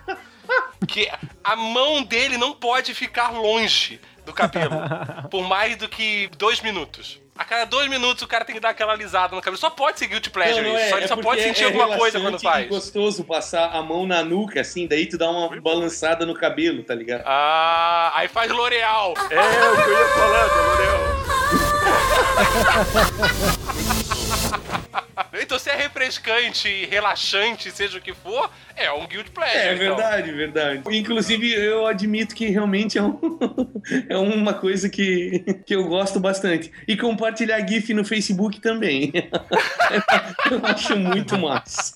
[0.86, 1.10] que
[1.42, 4.76] a mão dele não pode ficar longe do cabelo
[5.30, 7.20] por mais do que dois minutos.
[7.36, 9.56] A cada dois minutos o cara tem que dar aquela alisada no cabelo.
[9.58, 10.86] Só pode ser guilty pleasure Não, não isso.
[10.86, 12.66] é, Só, ele é só pode sentir é alguma coisa quando faz.
[12.66, 16.84] e gostoso passar a mão na nuca, assim, daí tu dá uma balançada no cabelo,
[16.84, 17.24] tá ligado?
[17.26, 19.14] Ah, aí faz L'Oreal.
[19.30, 21.14] É, o que eu ia falar, L'Oreal.
[25.40, 29.58] Então, se é refrescante e relaxante, seja o que for, é um guild pleasure.
[29.58, 29.96] É então.
[29.96, 30.82] verdade, verdade.
[30.96, 33.28] Inclusive, eu admito que realmente é, um-
[34.08, 36.70] é uma coisa que, que eu gosto bastante.
[36.86, 39.12] E compartilhar GIF no Facebook também.
[40.50, 41.94] eu acho muito massa.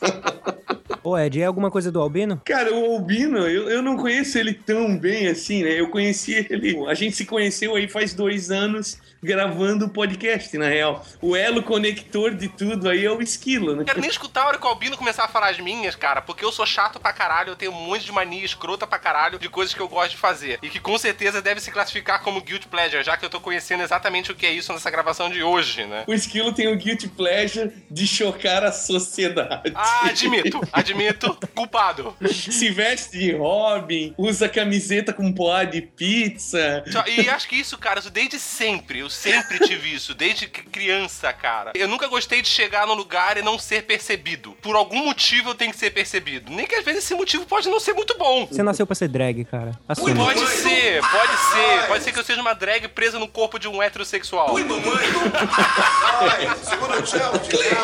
[1.03, 2.43] Ô, Ed, é alguma coisa do Albino?
[2.45, 5.81] Cara, o Albino, eu, eu não conheço ele tão bem assim, né?
[5.81, 6.77] Eu conheci ele.
[6.87, 11.05] A gente se conheceu aí faz dois anos gravando o podcast, na real.
[11.21, 13.79] O elo conector de tudo aí é o esquilo, né?
[13.79, 16.21] Não quero nem escutar a hora que o Albino começar a falar as minhas, cara,
[16.23, 19.39] porque eu sou chato pra caralho, eu tenho um monte de mania escrota pra caralho
[19.39, 20.59] de coisas que eu gosto de fazer.
[20.63, 23.83] E que com certeza deve se classificar como guilt pleasure, já que eu tô conhecendo
[23.83, 26.05] exatamente o que é isso nessa gravação de hoje, né?
[26.07, 29.73] O esquilo tem o guilty pleasure de chocar a sociedade.
[29.75, 32.17] Ah, admito, admito, culpado.
[32.31, 36.85] Se veste de Robin, usa camiseta com poá de pizza.
[37.07, 39.01] E acho que isso, cara, isso desde sempre.
[39.01, 41.73] Eu sempre tive isso, desde criança, cara.
[41.75, 44.53] Eu nunca gostei de chegar num lugar e não ser percebido.
[44.61, 46.53] Por algum motivo eu tenho que ser percebido.
[46.53, 48.47] Nem que às vezes esse motivo pode não ser muito bom.
[48.47, 49.73] Você nasceu pra ser drag, cara.
[49.89, 50.15] Assume.
[50.15, 51.87] Pode ser, pode ser.
[51.87, 54.57] Pode ser que eu seja uma drag presa no corpo de um heterossexual.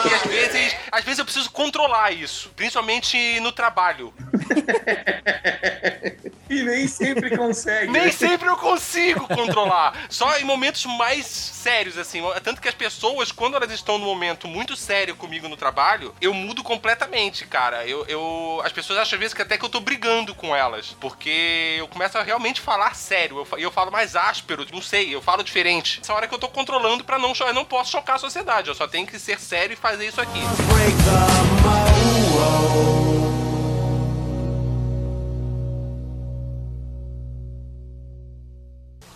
[0.05, 4.13] E às vezes, às vezes eu preciso controlar isso, principalmente no trabalho.
[6.49, 7.91] E nem sempre consegue.
[7.91, 9.95] Nem sempre eu consigo controlar.
[10.09, 12.21] Só em momentos mais sérios, assim.
[12.43, 16.35] Tanto que as pessoas, quando elas estão num momento muito sério comigo no trabalho, eu
[16.35, 17.87] mudo completamente, cara.
[17.87, 20.97] Eu, eu- as pessoas acham às vezes que até que eu tô brigando com elas.
[21.01, 23.47] Porque eu começo a realmente falar sério.
[23.53, 26.01] Eu, eu falo mais áspero, não sei, eu falo diferente.
[26.03, 28.69] Essa hora que eu tô controlando pra não cho- eu não posso chocar a sociedade.
[28.69, 30.41] Eu só tenho que ser sério e fazer isso aqui.
[30.41, 33.34] Break the mold.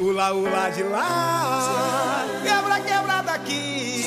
[0.00, 4.06] Ula, ula de lá, quebra, quebra daqui.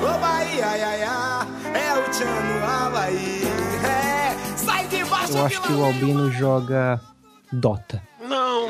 [0.00, 3.42] Ô Bahia, ai, ai, ai, é o Tchan no Havaí.
[3.84, 7.00] É, sai de baixo Eu acho que o Albino joga
[7.52, 8.00] Dota.
[8.20, 8.68] Não.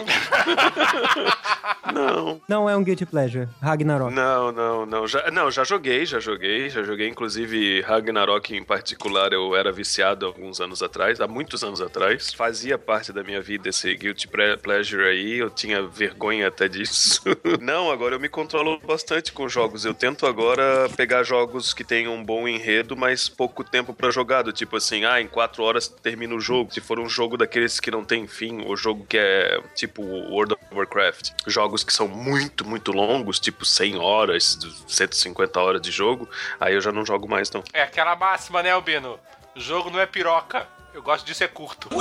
[1.93, 2.41] não.
[2.49, 3.49] Não é um Guilty Pleasure.
[3.61, 4.15] Ragnarok.
[4.15, 5.07] Não, não, não.
[5.07, 7.09] Já, não, já joguei, já joguei, já joguei.
[7.09, 12.33] Inclusive, Ragnarok em particular, eu era viciado alguns anos atrás, há muitos anos atrás.
[12.33, 14.29] Fazia parte da minha vida esse Guilty
[14.63, 17.23] Pleasure aí, eu tinha vergonha até disso.
[17.61, 19.85] não, agora eu me controlo bastante com jogos.
[19.85, 24.43] Eu tento agora pegar jogos que tenham um bom enredo, mas pouco tempo pra jogar.
[24.43, 26.73] Do tipo assim, ah, em quatro horas termina o jogo.
[26.73, 30.03] Se for um jogo daqueles que não tem fim, ou jogo que é tipo
[30.39, 35.91] World of Warcraft, jogos que são muito, muito longos, tipo 100 horas, 150 horas de
[35.91, 36.29] jogo,
[36.61, 37.65] aí eu já não jogo mais não.
[37.73, 39.19] É aquela máxima, né, Albino?
[39.57, 40.69] O jogo não é piroca.
[40.95, 41.89] Eu gosto de ser curto.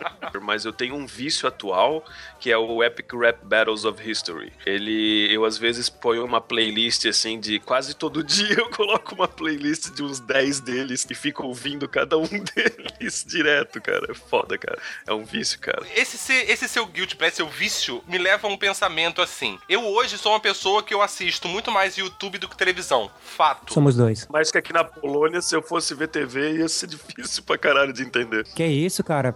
[0.42, 2.04] Mas eu tenho um vício atual
[2.38, 4.52] que é o Epic Rap Battles of History.
[4.64, 9.28] Ele, eu às vezes ponho uma playlist assim de quase todo dia eu coloco uma
[9.28, 14.06] playlist de uns 10 deles e fico ouvindo cada um deles direto, cara.
[14.10, 14.78] É foda, cara.
[15.06, 15.82] É um vício, cara.
[15.94, 19.58] Esse, se- esse seu guilt pleasure, seu vício, me leva a um pensamento assim.
[19.68, 23.10] Eu hoje sou uma pessoa que eu assisto muito mais YouTube do que televisão.
[23.22, 23.72] Fato.
[23.72, 24.26] Somos dois.
[24.30, 27.92] Mas que aqui na Polônia, se eu fosse ver TV, ia ser difícil pra caralho
[27.92, 28.44] de entender.
[28.54, 29.32] Que isso, cara?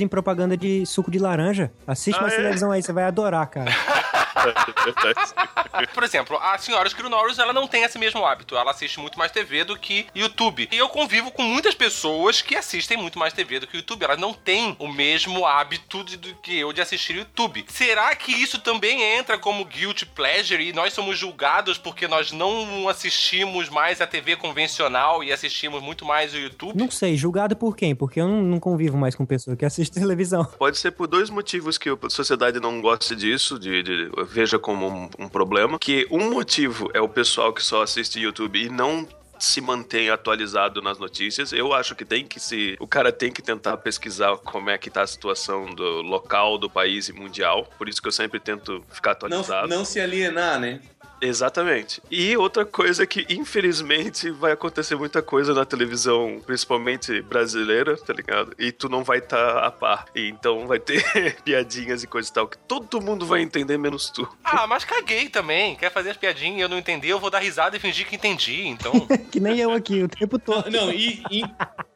[0.00, 1.70] Em propaganda de suco de laranja.
[1.86, 2.36] Assiste Ah, uma é?
[2.36, 3.70] televisão aí, você vai adorar, cara.
[5.94, 8.56] Por exemplo, a senhora Skiro Norris, ela não tem esse mesmo hábito.
[8.56, 10.68] Ela assiste muito mais TV do que YouTube.
[10.70, 14.02] E eu convivo com muitas pessoas que assistem muito mais TV do que YouTube.
[14.04, 17.64] Elas não têm o mesmo hábito de- do que eu de assistir YouTube.
[17.68, 22.88] Será que isso também entra como guilty pleasure e nós somos julgados porque nós não
[22.88, 26.76] assistimos mais a TV convencional e assistimos muito mais o YouTube?
[26.78, 27.94] Não sei, julgado por quem?
[27.94, 30.44] Porque eu não, não convivo mais com pessoa que assiste televisão.
[30.44, 34.86] Pode ser por dois motivos que a sociedade não gosta disso, de, de- veja como
[34.86, 35.78] um, um problema.
[35.80, 40.80] Que um motivo é o pessoal que só assiste YouTube e não se mantém atualizado
[40.80, 41.52] nas notícias.
[41.52, 42.76] Eu acho que tem que se.
[42.78, 46.70] O cara tem que tentar pesquisar como é que tá a situação do local, do
[46.70, 47.68] país e mundial.
[47.76, 49.68] Por isso que eu sempre tento ficar Não, atualizado.
[49.68, 50.80] não se alienar, né?
[51.20, 52.02] Exatamente.
[52.10, 58.12] E outra coisa é que, infelizmente, vai acontecer muita coisa na televisão, principalmente brasileira, tá
[58.12, 58.54] ligado?
[58.58, 60.06] E tu não vai estar a par.
[60.14, 61.02] E então vai ter
[61.44, 64.28] piadinhas e coisa e tal, que todo mundo vai entender, menos tu.
[64.44, 65.74] Ah, mas caguei também.
[65.76, 68.16] Quer fazer as piadinhas e eu não entender, eu vou dar risada e fingir que
[68.16, 68.66] entendi.
[68.68, 68.92] Então.
[69.30, 70.70] que nem eu aqui o tempo todo.
[70.70, 71.22] Não, e.
[71.30, 71.44] e-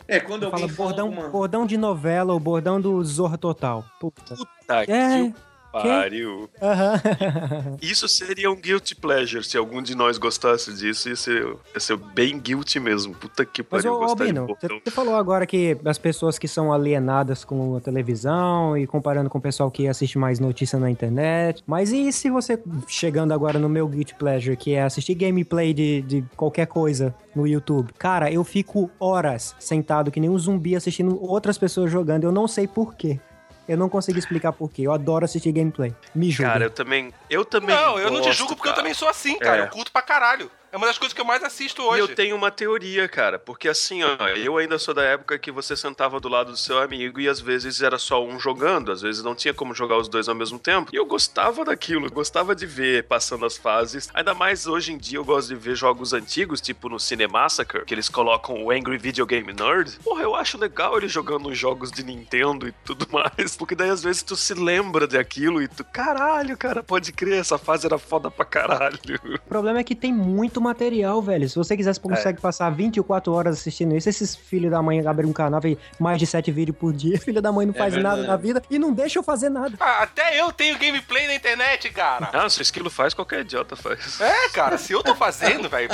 [0.08, 3.84] é, quando Fala alguém fala bordão, alguma- bordão de novela ou bordão do Zorra Total.
[4.00, 4.34] Puta.
[4.66, 4.86] Tá, É.
[5.30, 5.34] que
[5.72, 6.48] pariu.
[6.60, 7.00] Aham.
[7.80, 9.42] Isso seria um guilty pleasure.
[9.44, 13.14] Se algum de nós gostasse disso, ia ser, ia ser bem guilty mesmo.
[13.14, 14.46] Puta que Mas, pariu, de Albino,
[14.84, 19.38] você falou agora que as pessoas que são alienadas com a televisão e comparando com
[19.38, 21.62] o pessoal que assiste mais notícia na internet.
[21.66, 26.02] Mas e se você, chegando agora no meu Guilty Pleasure, que é assistir gameplay de,
[26.02, 27.92] de qualquer coisa no YouTube?
[27.98, 32.24] Cara, eu fico horas sentado que nem um zumbi assistindo outras pessoas jogando.
[32.24, 33.18] Eu não sei porquê.
[33.68, 34.82] Eu não consigo explicar porquê.
[34.82, 35.94] Eu adoro assistir gameplay.
[36.14, 36.52] Me julga.
[36.52, 37.12] Cara, eu também.
[37.30, 37.74] Eu também.
[37.74, 38.82] Não, eu não te julgo porque eu cara.
[38.82, 39.62] também sou assim, cara.
[39.62, 39.66] É.
[39.66, 40.50] Eu curto pra caralho.
[40.72, 42.00] É uma das coisas que eu mais assisto E hoje.
[42.00, 45.76] eu tenho uma teoria, cara, porque assim, ó, eu ainda sou da época que você
[45.76, 49.22] sentava do lado do seu amigo e às vezes era só um jogando, às vezes
[49.22, 50.90] não tinha como jogar os dois ao mesmo tempo.
[50.90, 54.08] E eu gostava daquilo, gostava de ver passando as fases.
[54.14, 57.92] Ainda mais hoje em dia eu gosto de ver jogos antigos, tipo no Cinemassacre, que
[57.92, 59.98] eles colocam o Angry Video Game Nerd.
[60.02, 63.90] Porra, eu acho legal ele jogando os jogos de Nintendo e tudo mais, porque daí
[63.90, 67.98] às vezes tu se lembra daquilo e tu, caralho, cara, pode crer, essa fase era
[67.98, 68.98] foda pra caralho.
[69.34, 71.48] O problema é que tem muito material, velho.
[71.48, 74.08] Se você quiser, você consegue passar 24 horas assistindo isso.
[74.08, 77.18] Esses filhos da mãe abrem um canal e mais de 7 vídeos por dia.
[77.20, 78.28] Filho da mãe não É faz nada verdade.
[78.28, 79.76] na vida e não deixa eu fazer nada.
[79.80, 82.30] Ah, até eu tenho gameplay na internet, cara.
[82.32, 84.20] Ah, se o esquilo faz, qualquer idiota faz.
[84.20, 85.88] É, cara, se eu tô fazendo, velho.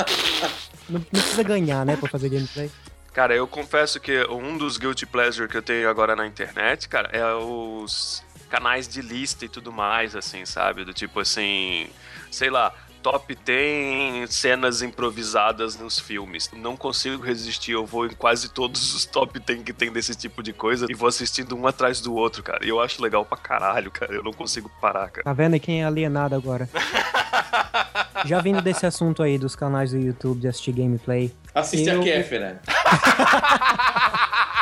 [0.87, 2.71] Não, não precisa ganhar, né, pra fazer gameplay.
[3.13, 7.09] Cara, eu confesso que um dos guilty pleasure que eu tenho agora na internet, cara,
[7.11, 10.85] é os canais de lista e tudo mais, assim, sabe?
[10.85, 11.87] Do tipo assim,
[12.31, 16.49] sei lá, top 10 cenas improvisadas nos filmes.
[16.53, 20.43] Não consigo resistir, eu vou em quase todos os top 10 que tem desse tipo
[20.43, 22.65] de coisa e vou assistindo um atrás do outro, cara.
[22.65, 24.13] E eu acho legal pra caralho, cara.
[24.13, 25.23] Eu não consigo parar, cara.
[25.23, 26.69] Tá vendo aí quem é alienado agora?
[28.25, 31.33] Já vindo desse assunto aí dos canais do YouTube de assistir gameplay.
[31.55, 32.61] Assiste Eu- a Kéfera.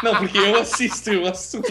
[0.03, 1.63] Não, porque eu assisto, eu assumo.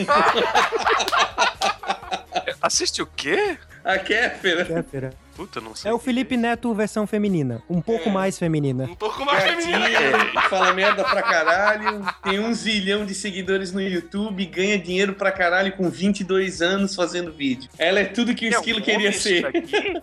[2.60, 3.56] Assiste o quê?
[3.86, 4.64] A Kéfera.
[4.64, 5.10] Kéfera.
[5.36, 5.90] Puta, não sei.
[5.90, 7.62] É o Felipe Neto versão feminina.
[7.70, 8.84] Um pouco mais feminina.
[8.84, 9.78] Um pouco mais feminino.
[9.78, 15.30] Gatinha, fala merda pra caralho, tem um zilhão de seguidores no YouTube, ganha dinheiro pra
[15.30, 17.70] caralho com 22 anos fazendo vídeo.
[17.78, 20.02] Ela é tudo que o É um esquilo homem queria ser.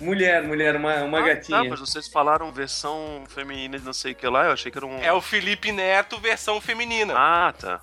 [0.00, 1.62] Mulher, mulher, uma, uma Ah, gatinha.
[1.62, 4.76] Tá, mas vocês falaram versão feminina de não sei o que lá, eu achei que
[4.78, 4.98] era um.
[4.98, 7.14] É o Felipe Neto versão feminina.
[7.16, 7.80] Ah, tá.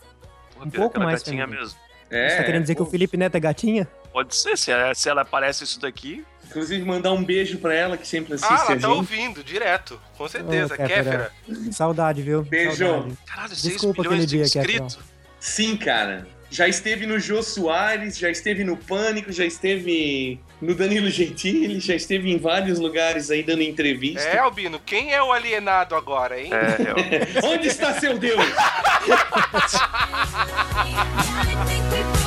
[0.54, 1.62] Porra, Um pouco mais gatinha feminina.
[1.65, 1.80] mesmo.
[2.10, 3.88] É, Você tá querendo dizer que o Felipe Neto é gatinha?
[4.12, 6.26] Pode ser, se ela, se ela parece isso daqui.
[6.45, 8.82] Inclusive, mandar um beijo pra ela que sempre assiste Ah, ela gente.
[8.82, 9.97] tá ouvindo, direto.
[10.17, 10.74] Com certeza.
[10.74, 11.32] Ô, Kéfera.
[11.45, 11.71] Kéfera.
[11.71, 12.43] Saudade, viu?
[12.43, 12.86] Beijo.
[12.86, 13.17] Saudade.
[13.26, 15.00] Caralho, 6 Desculpa milhões de inscritos.
[15.39, 16.28] Sim, cara.
[16.50, 21.95] Já esteve no Jô Soares, já esteve no Pânico, já esteve no Danilo Gentili, já
[21.95, 24.28] esteve em vários lugares aí dando entrevista.
[24.28, 26.50] É, Albino, quem é o alienado agora, hein?
[26.52, 27.39] É, realmente.
[27.45, 28.43] Onde está seu Deus?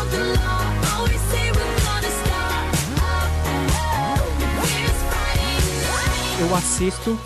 [6.41, 7.19] Eu assisto,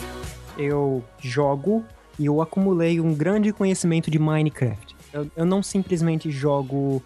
[0.59, 1.85] eu jogo
[2.18, 4.94] e eu acumulei um grande conhecimento de Minecraft.
[5.12, 7.03] Eu, eu não simplesmente jogo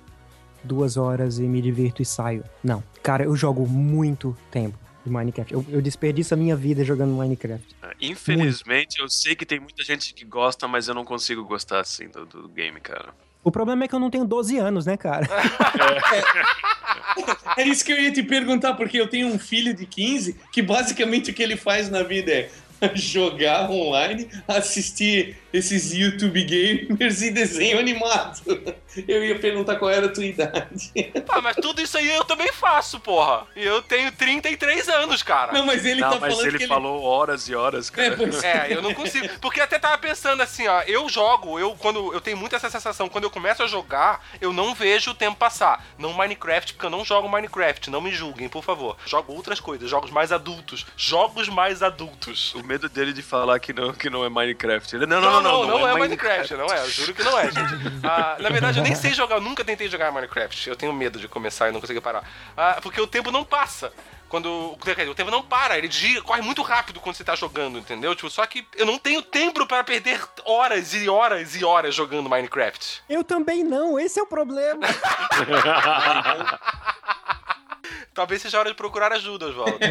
[0.64, 2.44] duas horas e me divirto e saio.
[2.62, 2.82] Não.
[3.02, 5.54] Cara, eu jogo muito tempo de Minecraft.
[5.54, 7.74] Eu, eu desperdiço a minha vida jogando Minecraft.
[8.00, 12.08] Infelizmente, eu sei que tem muita gente que gosta, mas eu não consigo gostar assim
[12.08, 13.14] do, do game, cara.
[13.44, 15.26] O problema é que eu não tenho 12 anos, né, cara?
[17.56, 20.62] É isso que eu ia te perguntar, porque eu tenho um filho de 15 que
[20.62, 22.50] basicamente o que ele faz na vida é
[22.94, 28.40] jogar online, assistir esses YouTube gamers e desenho animado.
[29.08, 30.92] Eu ia perguntar qual era a tua idade.
[31.28, 33.46] Ah, mas tudo isso aí eu também faço, porra.
[33.56, 35.52] E eu tenho 33 anos, cara.
[35.52, 38.06] Não, mas ele Não, tá mas falando ele que falou horas e horas, ele...
[38.06, 38.16] É, cara.
[38.16, 39.28] pois É, eu não consigo.
[39.40, 43.08] Porque até tava pensando assim, ó, eu jogo, eu quando eu tenho muito essa sensação,
[43.08, 45.84] quando eu começo a jogar, eu não vejo o tempo passar.
[45.98, 48.96] Não Minecraft, porque eu não jogo Minecraft, não me julguem, por favor.
[49.06, 50.86] Jogo outras coisas, jogos mais adultos.
[50.96, 52.54] Jogos mais adultos.
[52.54, 54.96] O medo dele de falar que não, que não é Minecraft.
[54.96, 57.72] Ele, não, Não, não, não, é, Minecraft, não é, eu juro que não é, gente.
[58.02, 60.68] Ah, na verdade, eu nem sei jogar, eu nunca tentei jogar Minecraft.
[60.68, 62.24] Eu tenho medo de começar e não conseguir parar.
[62.56, 63.92] Ah, porque o tempo não passa.
[64.28, 64.78] Quando.
[64.82, 68.14] dizer, O tempo não para, ele gira, corre muito rápido quando você tá jogando, entendeu?
[68.14, 72.30] Tipo, só que eu não tenho tempo para perder horas e horas e horas jogando
[72.30, 73.02] Minecraft.
[73.10, 74.86] Eu também não, esse é o problema.
[78.14, 79.78] Talvez seja hora de procurar ajuda, Oswaldo.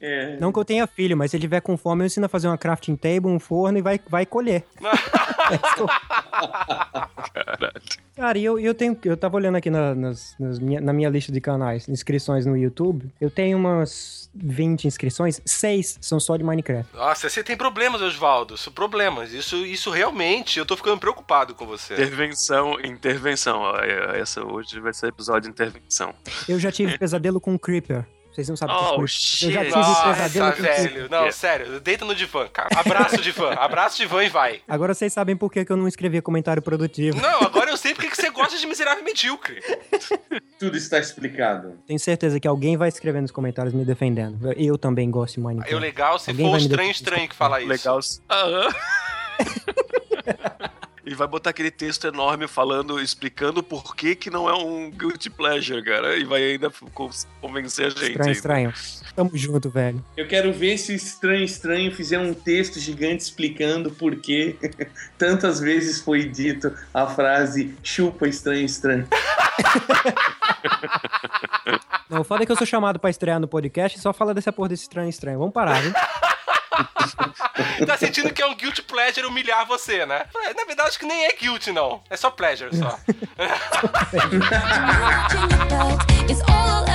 [0.00, 0.36] É.
[0.40, 2.48] Não que eu tenha filho, mas se ele tiver com fome, eu ensino a fazer
[2.48, 4.64] uma crafting table, um forno e vai, vai colher.
[8.22, 8.96] Cara, e eu, eu tenho.
[9.04, 12.56] Eu tava olhando aqui na, nas, nas minha, na minha lista de canais, inscrições no
[12.56, 13.10] YouTube.
[13.20, 16.94] Eu tenho umas 20 inscrições, seis são só de Minecraft.
[16.94, 18.54] Nossa, você tem problemas, Oswaldo.
[18.54, 19.32] Isso, problemas.
[19.32, 21.94] Isso, isso realmente, eu tô ficando preocupado com você.
[21.94, 23.68] Intervenção, intervenção.
[23.80, 26.14] é, Essa hoje vai ser episódio de intervenção.
[26.48, 28.06] Eu já tive pesadelo com Creeper.
[28.32, 29.00] Vocês não sabem o que é Oh.
[29.02, 31.08] Eu já tive Nossa, pesadelo com velho.
[31.10, 31.80] Não, sério.
[31.80, 32.68] Deita no divã, cara.
[32.74, 33.52] Abraço, divã.
[33.52, 34.60] Abraço, divã e vai.
[34.66, 37.20] Agora vocês sabem por que eu não escrevia comentário produtivo.
[37.20, 39.62] Não, agora eu sei porque que você gosta de miserável e medíocre.
[40.58, 41.78] Tudo está explicado.
[41.86, 44.52] Tenho certeza que alguém vai escrever nos comentários me defendendo.
[44.52, 45.74] Eu também gosto de Minecraft.
[45.74, 47.68] É o legal se Alguém for estranho estranho que fala isso.
[47.68, 48.00] Legal.
[48.30, 48.68] Aham.
[51.12, 55.28] E vai botar aquele texto enorme falando, explicando por que que não é um guilty
[55.28, 56.16] pleasure, cara.
[56.16, 58.12] E vai ainda con- convencer a gente.
[58.12, 58.72] Estranho, estranho.
[59.14, 60.02] Tamo junto, velho.
[60.16, 64.56] Eu quero ver se o estranho estranho fizer um texto gigante explicando por que
[65.18, 69.06] tantas vezes foi dito a frase chupa estranho estranho.
[72.08, 74.32] Não, o foda é que eu sou chamado pra estrear no podcast e só fala
[74.34, 75.38] dessa porra desse estranho estranho.
[75.38, 75.92] Vamos parar, viu?
[77.86, 80.24] Tá sentindo que é um guilty pleasure humilhar você, né?
[80.56, 82.02] Na verdade, acho que nem é guilty, não.
[82.08, 82.98] É só pleasure, só.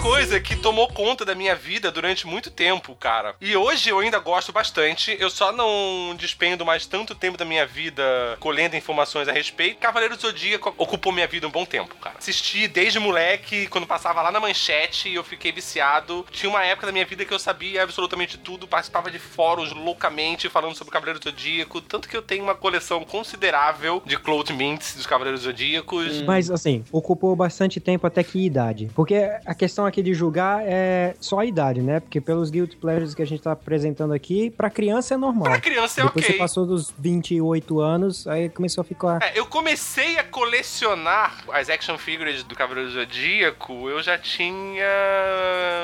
[0.00, 3.34] coisa que tomou conta da minha vida durante muito tempo, cara.
[3.40, 5.14] E hoje eu ainda gosto bastante.
[5.20, 8.02] Eu só não despendo mais tanto tempo da minha vida
[8.40, 9.78] colhendo informações a respeito.
[9.78, 12.16] Cavaleiro do Zodíaco ocupou minha vida um bom tempo, cara.
[12.16, 16.24] Assisti desde moleque, quando passava lá na manchete, eu fiquei viciado.
[16.30, 20.48] Tinha uma época da minha vida que eu sabia absolutamente tudo, participava de fóruns loucamente
[20.48, 21.80] falando sobre Cavaleiro do Zodíaco.
[21.80, 26.22] Tanto que eu tenho uma coleção considerável de Cloth Mints dos Cavaleiros Zodíacos.
[26.22, 28.90] Mas, assim, ocupou bastante tempo até que idade?
[28.94, 32.00] Porque a questão aqui de julgar é só a idade, né?
[32.00, 35.44] Porque pelos guilt pleasures que a gente tá apresentando aqui, pra criança é normal.
[35.44, 36.34] Pra criança é Depois ok.
[36.34, 39.22] você passou dos 28 anos, aí começou a ficar...
[39.22, 44.86] É, eu comecei a colecionar as action figures do Cavaleiro do Zodíaco, eu já tinha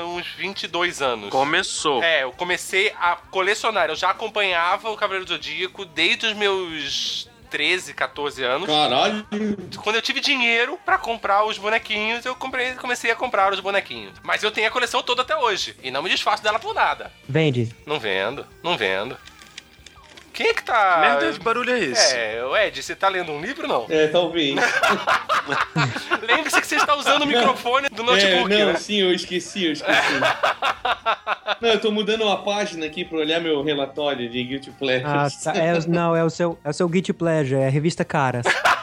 [0.07, 1.29] uns 22 anos.
[1.29, 2.01] Começou.
[2.03, 7.29] É, eu comecei a colecionar, eu já acompanhava o Cavaleiro do Zodíaco desde os meus
[7.49, 8.67] 13, 14 anos.
[8.67, 9.25] Caralho.
[9.83, 14.13] Quando eu tive dinheiro pra comprar os bonequinhos, eu comprei, comecei a comprar os bonequinhos.
[14.23, 15.75] Mas eu tenho a coleção toda até hoje.
[15.81, 17.11] E não me desfaço dela por nada.
[17.27, 17.75] Vende.
[17.85, 19.17] Não vendo, não vendo.
[20.37, 20.99] Quem é que tá.
[21.01, 22.15] Merda de barulho é esse?
[22.15, 23.85] É, o Ed, você tá lendo um livro ou não?
[23.89, 24.53] É, talvez.
[26.21, 28.75] Lembre-se que você está usando o microfone do É, notebook, não, né?
[28.75, 29.97] sim, eu esqueci, eu esqueci.
[31.59, 35.43] não, eu tô mudando uma página aqui pra olhar meu relatório de Guilty Ah, Pleasures.
[35.43, 35.53] tá.
[35.55, 38.45] É, não, é o seu, é o seu Guilty Pleasure, é a revista Caras.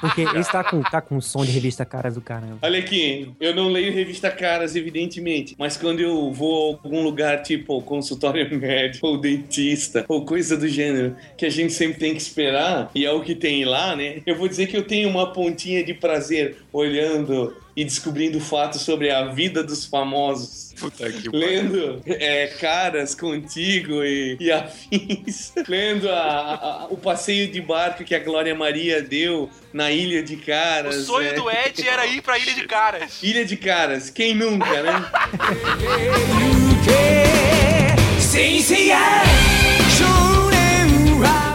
[0.00, 2.58] Porque esse tá com, tá com um som de revista Caras do caramba.
[2.62, 7.42] Olha aqui, eu não leio revista Caras, evidentemente, mas quando eu vou a algum lugar,
[7.42, 12.20] tipo consultório médico, ou dentista, ou coisa do gênero, que a gente sempre tem que
[12.20, 14.22] esperar, e é o que tem lá, né?
[14.26, 19.08] Eu vou dizer que eu tenho uma pontinha de prazer olhando e descobrindo fatos sobre
[19.08, 20.74] a vida dos famosos.
[20.80, 25.52] Puta que Lendo é, caras contigo e, e afins.
[25.68, 30.34] Lendo a- a- o passeio de barco que a Glória Maria deu na Ilha de
[30.34, 31.04] O Caras.
[31.06, 31.32] sonho é.
[31.34, 33.22] do Ed era ir pra Ilha de Caras.
[33.22, 35.08] Ilha de Caras, quem nunca, né?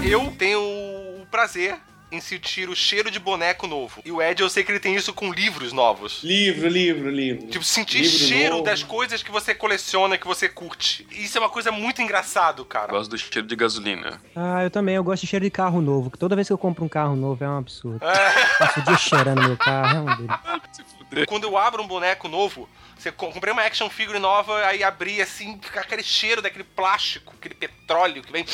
[0.06, 1.76] Eu tenho o prazer
[2.13, 4.02] em sentir o cheiro de boneco novo.
[4.06, 6.21] E o Ed, eu sei que ele tem isso com livros novos.
[6.23, 7.47] livro, livro, livro.
[7.47, 8.63] Tipo, sentir Livro cheiro novo.
[8.65, 11.06] das coisas que você coleciona, que você curte.
[11.12, 12.88] Isso é uma coisa muito engraçado, cara.
[12.91, 14.21] Gosto do cheiro de gasolina.
[14.36, 16.12] Ah, eu também, eu gosto de cheiro de carro novo.
[16.12, 18.04] que Toda vez que eu compro um carro novo é um absurdo.
[18.06, 18.58] É.
[18.60, 20.39] Passo o dia cheirando meu carro, é um delícia.
[20.71, 21.26] Se fuder.
[21.28, 25.21] Quando eu abro um boneco novo, você co- comprei uma action figure nova, aí abri
[25.21, 28.46] assim, fica aquele cheiro daquele plástico, aquele petróleo que vem.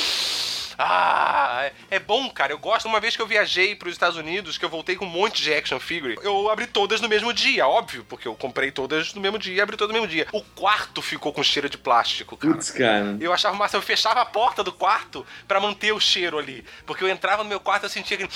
[0.81, 1.59] Ah,
[1.89, 2.53] é- é bom, cara.
[2.53, 2.85] Eu gosto.
[2.87, 5.41] Uma vez que eu viajei para os Estados Unidos, que eu voltei com um monte
[5.41, 9.19] de action figure, eu abri todas no mesmo dia, óbvio, porque eu comprei todas no
[9.19, 10.25] mesmo dia e abri todas no mesmo dia.
[10.31, 12.53] O quarto ficou com cheiro de plástico, cara.
[12.53, 13.17] Putz, cara.
[13.19, 16.63] Eu achava massa, eu fechava a porta do quarto pra manter o cheiro ali.
[16.85, 18.31] Porque eu entrava no meu quarto e eu sentia aquele.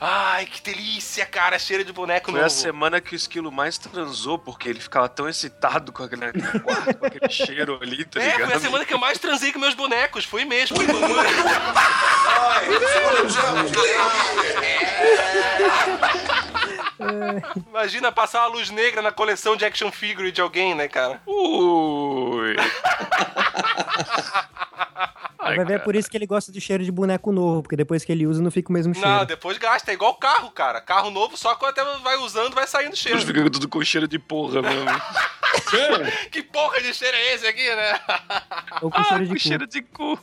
[0.00, 2.54] Ai, que delícia, cara, cheiro de boneco Foi a novo.
[2.54, 7.06] semana que o esquilo mais transou, porque ele ficava tão excitado com aquele, quarto, com
[7.06, 8.48] aquele cheiro ali, tá É, ligado?
[8.48, 10.76] foi a semana que eu mais transei com meus bonecos, foi mesmo.
[17.68, 21.20] Imagina passar uma luz negra na coleção de action figure de alguém, né, cara?
[21.26, 22.56] Ui.
[25.38, 27.76] Ai, Vai ver, é por isso que ele gosta de cheiro de boneco novo, porque
[27.76, 29.08] depois que ele usa não fica o mesmo cheiro.
[29.08, 30.80] Não, depois gasta, é igual carro, cara.
[30.80, 33.18] Carro novo, só quando até vai usando, vai saindo cheiro.
[33.18, 34.88] Ele fica tudo com cheiro de porra mesmo.
[36.30, 38.00] Que porra de cheiro é esse aqui, né?
[38.82, 39.40] Ou com ah, cheiro de com cu.
[39.40, 40.18] cheiro de cu.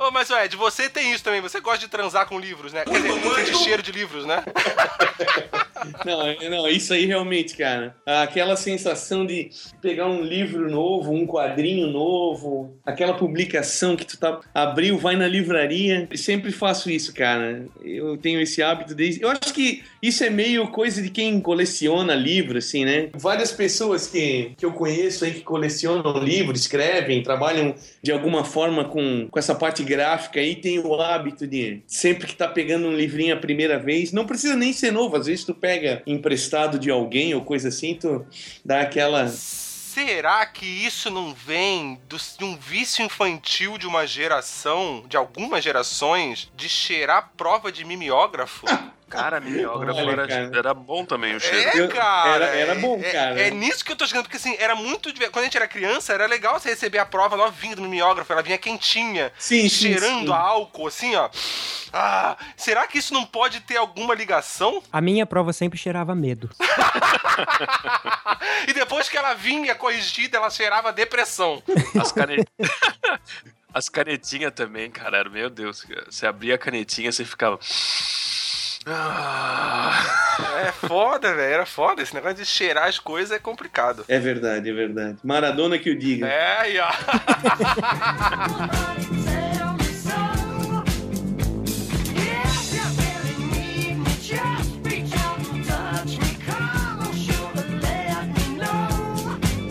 [0.00, 1.42] Ô, mas, Ed, você tem isso também.
[1.42, 2.84] Você gosta de transar com livros, né?
[2.86, 4.42] Quer dizer, sentir cheiro de livros, né?
[6.04, 7.94] Não, é- não, isso aí realmente, cara.
[8.06, 9.50] Aquela sensação de
[9.80, 15.26] pegar um livro novo, um quadrinho novo, aquela publicação que tu tá abriu, vai na
[15.26, 16.08] livraria.
[16.10, 17.64] Eu sempre faço isso, cara.
[17.82, 19.22] Eu tenho esse hábito desde.
[19.22, 23.08] Eu acho que isso é meio coisa de quem coleciona livro, assim, né?
[23.14, 28.84] Várias pessoas que, que eu conheço aí que colecionam livro, escrevem, trabalham de alguma forma
[28.84, 32.96] com, com essa parte gráfica aí, tem o hábito de sempre que tá pegando um
[32.96, 35.69] livrinho a primeira vez, não precisa nem ser novo, às vezes tu pega
[36.06, 38.24] emprestado de alguém ou coisa assim, tu
[38.64, 39.28] dá aquela.
[39.28, 45.64] Será que isso não vem do- de um vício infantil de uma geração, de algumas
[45.64, 48.66] gerações, de cheirar prova de mimeógrafo?
[49.10, 50.50] Cara, mimeógrafo Olha, era, cara.
[50.56, 51.84] era bom também o cheiro.
[51.84, 52.44] É, cara.
[52.44, 53.40] era- era bom, é- cara.
[53.40, 55.12] É, nisso que eu tô chegando, porque assim, era muito.
[55.30, 58.42] Quando a gente era criança, era legal você receber a prova novinha do mimeógrafo, ela
[58.42, 60.32] vinha quentinha, Sim, sim, cheirando sim.
[60.32, 61.28] a álcool, assim, ó.
[61.92, 64.82] Ah, será que isso não pode ter alguma ligação?
[64.92, 66.48] A minha prova sempre cheirava medo.
[68.68, 71.62] e depois que ela vinha corrigida, ela cheirava depressão.
[72.00, 72.46] As canetinhas.
[73.72, 75.28] As canetinhas também, cara.
[75.30, 75.86] Meu Deus.
[76.08, 77.56] Você abria a canetinha, você ficava.
[78.86, 79.92] Ah.
[80.66, 81.52] É foda, velho.
[81.54, 82.02] Era foda.
[82.02, 84.04] Esse negócio de cheirar as coisas é complicado.
[84.08, 85.18] É verdade, é verdade.
[85.22, 86.26] Maradona que o diga.
[86.26, 86.90] É, aí, ó.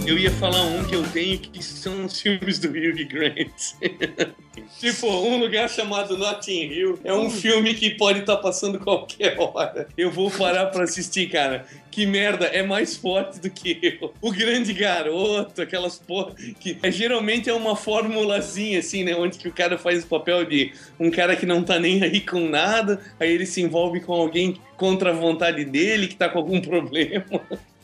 [0.09, 3.75] Eu ia falar um que eu tenho que são os filmes do Hugh Grant.
[4.79, 9.87] tipo, um lugar chamado Notting Hill é um filme que pode estar passando qualquer hora.
[9.95, 11.63] Eu vou parar pra assistir, cara.
[11.91, 14.11] Que merda, é mais forte do que eu.
[14.19, 16.33] O grande garoto, aquelas porra.
[16.59, 19.15] Que é, geralmente é uma formulazinha, assim, né?
[19.15, 22.19] Onde que o cara faz o papel de um cara que não tá nem aí
[22.19, 26.39] com nada, aí ele se envolve com alguém contra a vontade dele, que tá com
[26.39, 27.23] algum problema.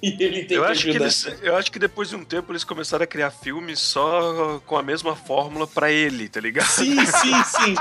[0.17, 1.05] E ele tem Eu que acho que, ajudar.
[1.05, 4.77] eles, eu acho que depois de um tempo eles começaram a criar filmes só com
[4.77, 6.67] a mesma fórmula pra ele, tá ligado?
[6.67, 7.75] Sim, sim, sim.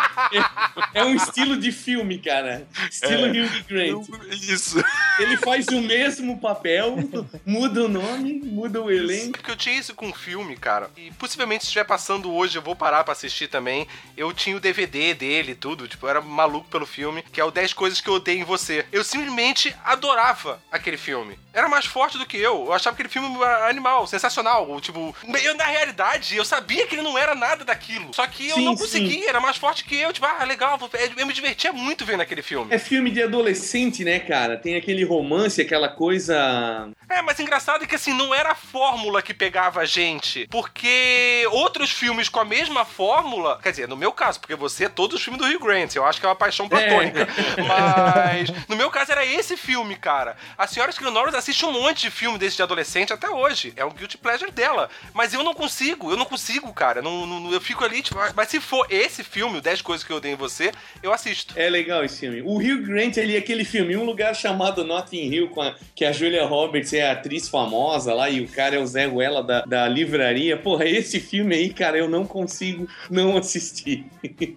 [0.94, 2.66] É, é um estilo de filme, cara.
[2.90, 3.30] Estilo É.
[3.42, 4.08] Hugh Grant.
[4.32, 4.82] Isso.
[5.18, 6.96] Ele faz o mesmo papel,
[7.44, 9.32] muda o nome, muda o elenco.
[9.38, 10.90] Porque eu tinha isso com um filme, cara.
[10.96, 13.86] E possivelmente se estiver passando hoje, eu vou parar pra assistir também.
[14.16, 15.86] Eu tinha o DVD dele e tudo.
[15.86, 18.44] Tipo, eu era maluco pelo filme, que é o 10 Coisas que eu odeio em
[18.44, 18.86] você.
[18.92, 21.38] Eu simplesmente adorava aquele filme.
[21.52, 22.66] Era mais forte do que eu.
[22.66, 24.80] Eu achava aquele filme animal, sensacional.
[24.80, 28.12] Tipo, eu, na realidade, eu sabia que ele não era nada daquilo.
[28.14, 28.82] Só que eu Sim, não sim.
[28.82, 30.12] conseguia, era mais forte que eu.
[30.12, 30.78] Tipo, ah, legal,
[31.16, 32.74] eu me divertia muito vendo aquele filme.
[32.74, 34.56] É filme de adolescente, né, cara?
[34.56, 36.88] Tem aquele romance, aquela coisa.
[37.08, 40.46] É, mas engraçado é que assim, não era a fórmula que pegava a gente.
[40.48, 43.58] Porque outros filmes com a mesma fórmula.
[43.62, 46.04] Quer dizer, no meu caso, porque você é todos os filmes do Rio Grant, eu
[46.04, 47.28] acho que é uma paixão platônica.
[47.66, 50.36] Mas no meu caso era esse filme, cara.
[50.56, 53.72] A senhora Skin Norris assiste um monte de filme desse de adolescente até hoje.
[53.76, 54.88] É um guilty pleasure dela.
[55.12, 57.00] Mas eu não consigo, eu não consigo, cara.
[57.02, 60.12] Não, não- eu fico ali, tipo, mas se for esse filme, o 10 Coisas que
[60.12, 60.72] eu odeio em você,
[61.02, 61.54] eu assisto.
[61.56, 62.40] É legal esse filme.
[62.42, 66.04] O Hugh Grant, ele é aquele filme, um lugar chamado Notting Hill, com a- que
[66.04, 69.42] a Julia Roberts é a atriz famosa lá e o cara é o Zé Ruela
[69.42, 70.56] da, da livraria.
[70.56, 74.06] Porra, esse filme aí, cara, eu não consigo não assistir.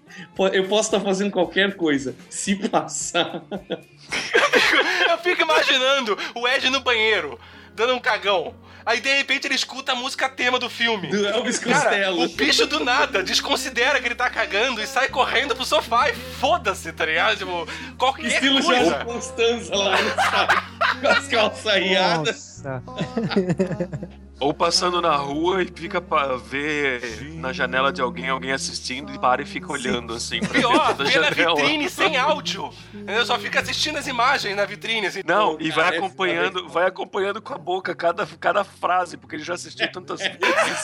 [0.53, 2.15] Eu posso estar fazendo qualquer coisa.
[2.29, 3.43] Se passar.
[5.09, 7.39] Eu fico imaginando o Ed no banheiro,
[7.73, 8.55] dando um cagão.
[8.85, 11.09] Aí de repente ele escuta a música tema do filme.
[11.09, 12.23] Do Elvis Cara, Costello.
[12.23, 16.13] o bicho do nada desconsidera que ele tá cagando e sai correndo pro sofá e
[16.15, 17.37] foda-se, tá ligado?
[17.37, 18.85] Tipo, qualquer Estilo coisa.
[18.85, 21.01] Jorge Constanza lá no site.
[21.01, 22.63] Com as calças riadas.
[24.39, 27.01] Ou passando na rua e fica pra ver
[27.33, 30.39] na janela de alguém, alguém assistindo e para e fica olhando assim.
[30.39, 31.55] pra Pior, da janela.
[31.55, 32.71] vitrine sem áudio.
[33.07, 35.21] Eu só fico assistindo as imagens na vitrine, assim.
[35.25, 39.55] Não, e vai acompanhando, vai acompanhando com a boca cada, cada frase, porque ele já
[39.55, 40.83] assistiu tantas vezes.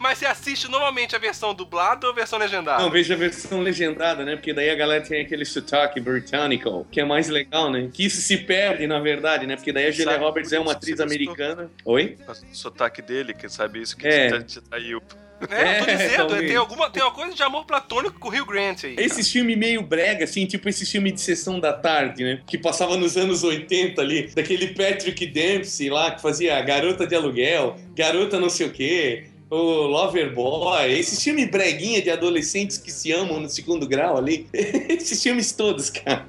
[0.00, 2.82] Mas você assiste normalmente a versão dublada ou a versão legendada?
[2.82, 4.34] Não, veja a versão legendada, né?
[4.34, 7.88] Porque daí a galera tem aquele sotaque britânico, que é mais legal, né?
[7.92, 9.54] Que isso se perde, na verdade, né?
[9.56, 11.70] Porque daí a Julia Roberts é uma atriz americana.
[11.84, 11.99] Oi?
[12.28, 14.38] O sotaque dele, que sabe isso que É.
[14.40, 15.00] te, te traiu.
[15.48, 16.46] É, eu tô É, dizendo, talvez.
[16.48, 18.94] tem, alguma, tem uma coisa de amor platônico com o Rio Grant aí.
[18.98, 22.40] Esse filme meio brega, assim, tipo esse filme de sessão da tarde, né?
[22.46, 27.14] Que passava nos anos 80 ali, daquele Patrick Dempsey lá, que fazia a Garota de
[27.14, 32.92] Aluguel, Garota não sei o quê, o Lover Boy, esse filme breguinha de adolescentes que
[32.92, 34.48] se amam no segundo grau ali.
[34.54, 36.26] Esses filmes todos, cara.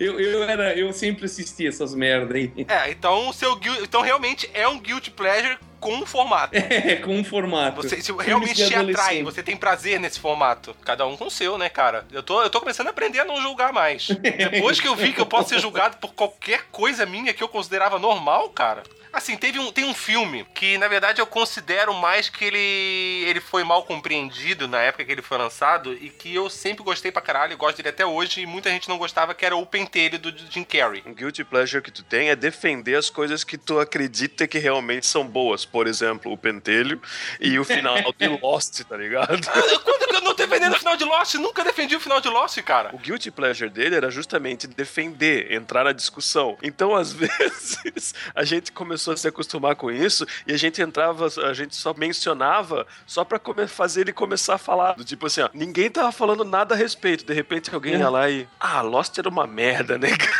[0.00, 2.50] Eu, eu, era, eu sempre assistia essas merda aí.
[2.66, 6.56] É, então o seu então realmente é um guilty pleasure com um formato.
[6.76, 7.82] É, com um formato.
[7.82, 10.74] Você Filmes realmente te atrai, você tem prazer nesse formato.
[10.84, 12.06] Cada um com o seu, né, cara?
[12.12, 14.08] Eu tô, eu tô começando a aprender a não julgar mais.
[14.50, 17.48] Depois que eu vi que eu posso ser julgado por qualquer coisa minha que eu
[17.48, 18.82] considerava normal, cara.
[19.16, 23.40] Assim, teve um, tem um filme que, na verdade, eu considero mais que ele, ele
[23.40, 27.22] foi mal compreendido na época que ele foi lançado e que eu sempre gostei pra
[27.22, 30.18] caralho, e gosto dele até hoje, e muita gente não gostava, que era o Pentelho
[30.18, 31.02] do Jim Carrey.
[31.06, 35.06] Um guilty pleasure que tu tem é defender as coisas que tu acredita que realmente
[35.06, 35.64] são boas.
[35.64, 37.00] Por exemplo, o pentelho
[37.40, 39.40] e o final de Lost, tá ligado?
[39.82, 41.34] Quando que eu não defendendo o final de Lost?
[41.36, 42.94] Nunca defendi o final de Lost, cara.
[42.94, 46.58] O guilty pleasure dele era justamente defender, entrar na discussão.
[46.62, 51.26] Então, às vezes, a gente começou a se acostumar com isso e a gente entrava,
[51.48, 54.92] a gente só mencionava só pra come- fazer ele começar a falar.
[54.94, 57.24] Do tipo assim, ó, ninguém tava falando nada a respeito.
[57.24, 58.46] De repente alguém ia lá e.
[58.58, 60.36] Ah, Lost era uma merda, né, cara?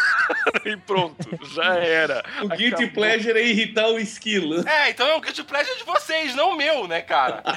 [0.64, 2.24] E pronto, já era.
[2.42, 2.90] O Guilty Acabou.
[2.94, 4.66] Pleasure é irritar o esquilo.
[4.68, 7.42] É, então é um guilty pleasure de vocês, não o meu, né, cara?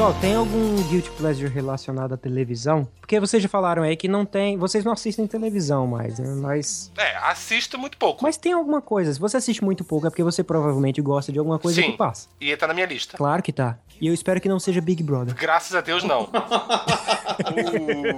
[0.00, 2.88] Pessoal, tem algum guilty pleasure relacionado à televisão?
[3.02, 4.56] Porque vocês já falaram aí que não tem.
[4.56, 6.26] Vocês não assistem televisão mais, né?
[6.36, 6.90] Mas.
[6.96, 8.22] É, assisto muito pouco.
[8.22, 9.12] Mas tem alguma coisa.
[9.12, 11.90] Se você assiste muito pouco, é porque você provavelmente gosta de alguma coisa Sim.
[11.90, 12.30] que passa.
[12.40, 13.18] E tá na minha lista.
[13.18, 13.78] Claro que tá.
[14.00, 15.34] E eu espero que não seja Big Brother.
[15.34, 16.30] Graças a Deus, não.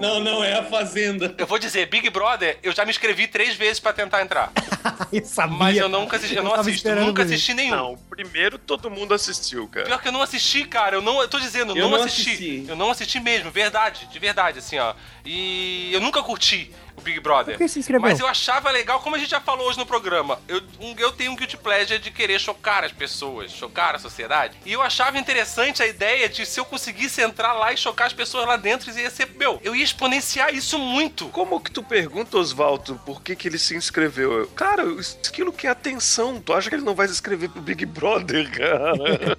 [0.01, 1.33] Não, não, é a Fazenda.
[1.39, 4.53] Eu vou dizer, Big Brother, eu já me inscrevi três vezes pra tentar entrar.
[5.13, 5.57] eu sabia.
[5.57, 7.77] Mas eu nunca assisti, eu não tava assisto, nunca assisti nenhum.
[7.77, 9.87] Não, o primeiro todo mundo assistiu, cara.
[9.87, 10.97] Pior que eu não assisti, cara.
[10.97, 12.31] Eu não, eu tô dizendo, Eu não, não assisti.
[12.31, 12.65] assisti.
[12.69, 14.95] Eu não assisti mesmo, verdade, de verdade, assim, ó.
[15.25, 17.55] E eu nunca curti o Big Brother.
[17.57, 18.03] Por que você inscreveu?
[18.03, 21.13] Mas eu achava legal, como a gente já falou hoje no programa, eu, um- eu
[21.13, 24.57] tenho um guilty pleasure de querer chocar as pessoas, chocar a sociedade.
[24.65, 28.13] E eu achava interessante a ideia de se eu conseguisse entrar lá e chocar as
[28.13, 31.29] pessoas lá dentro, ia ser, meu, eu ia exponenciar isso muito.
[31.29, 34.33] Como que tu pergunta, Oswaldo, por que, que ele se inscreveu?
[34.33, 34.83] Eu, Cara,
[35.27, 36.41] aquilo que é atenção.
[36.41, 38.93] Tu acha que ele não vai se inscrever pro Big Brother, cara?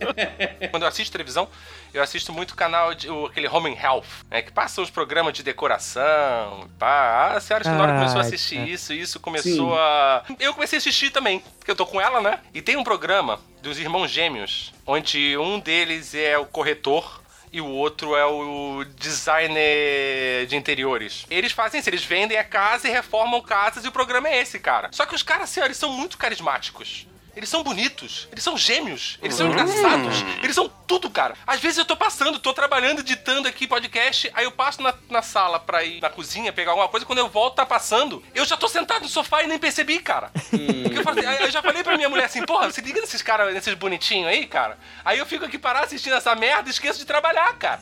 [0.72, 1.48] Quando eu assisto televisão,
[1.94, 4.42] eu assisto muito canal de o- aquele Home and Health, né?
[4.42, 6.70] Que passa os programas de decoração.
[6.80, 7.40] Pá.
[7.44, 8.66] Senhora Sonora Ah, começou a assistir é.
[8.66, 9.78] isso, isso começou Sim.
[9.78, 10.24] a.
[10.40, 12.40] Eu comecei a assistir também, porque eu tô com ela, né?
[12.54, 17.22] E tem um programa dos irmãos gêmeos, onde um deles é o corretor.
[17.56, 21.24] E o outro é o designer de interiores.
[21.30, 24.58] Eles fazem isso, eles vendem a casa e reformam casas e o programa é esse,
[24.58, 24.90] cara.
[24.92, 27.06] Só que os caras, eles são muito carismáticos.
[27.36, 31.36] Eles são bonitos, eles são gêmeos, eles são engraçados, eles são tudo, cara.
[31.48, 35.22] Às vezes eu tô passando, tô trabalhando, editando aqui podcast, aí eu passo na, na
[35.24, 38.56] sala pra ir na cozinha pegar alguma coisa, quando eu volto, tá passando, eu já
[38.56, 40.32] tô sentado no sofá e nem percebi, cara.
[40.34, 43.52] Porque eu, falei, eu já falei pra minha mulher assim, porra, se liga nesses caras,
[43.54, 44.78] nesses bonitinhos aí, cara.
[45.04, 47.82] Aí eu fico aqui parado assistindo essa merda e esqueço de trabalhar, cara.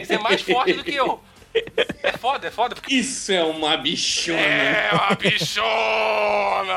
[0.00, 1.20] Isso é mais forte do que eu.
[2.02, 4.38] É foda, é foda, porque Isso é uma bichona.
[4.40, 6.72] é uma bichona!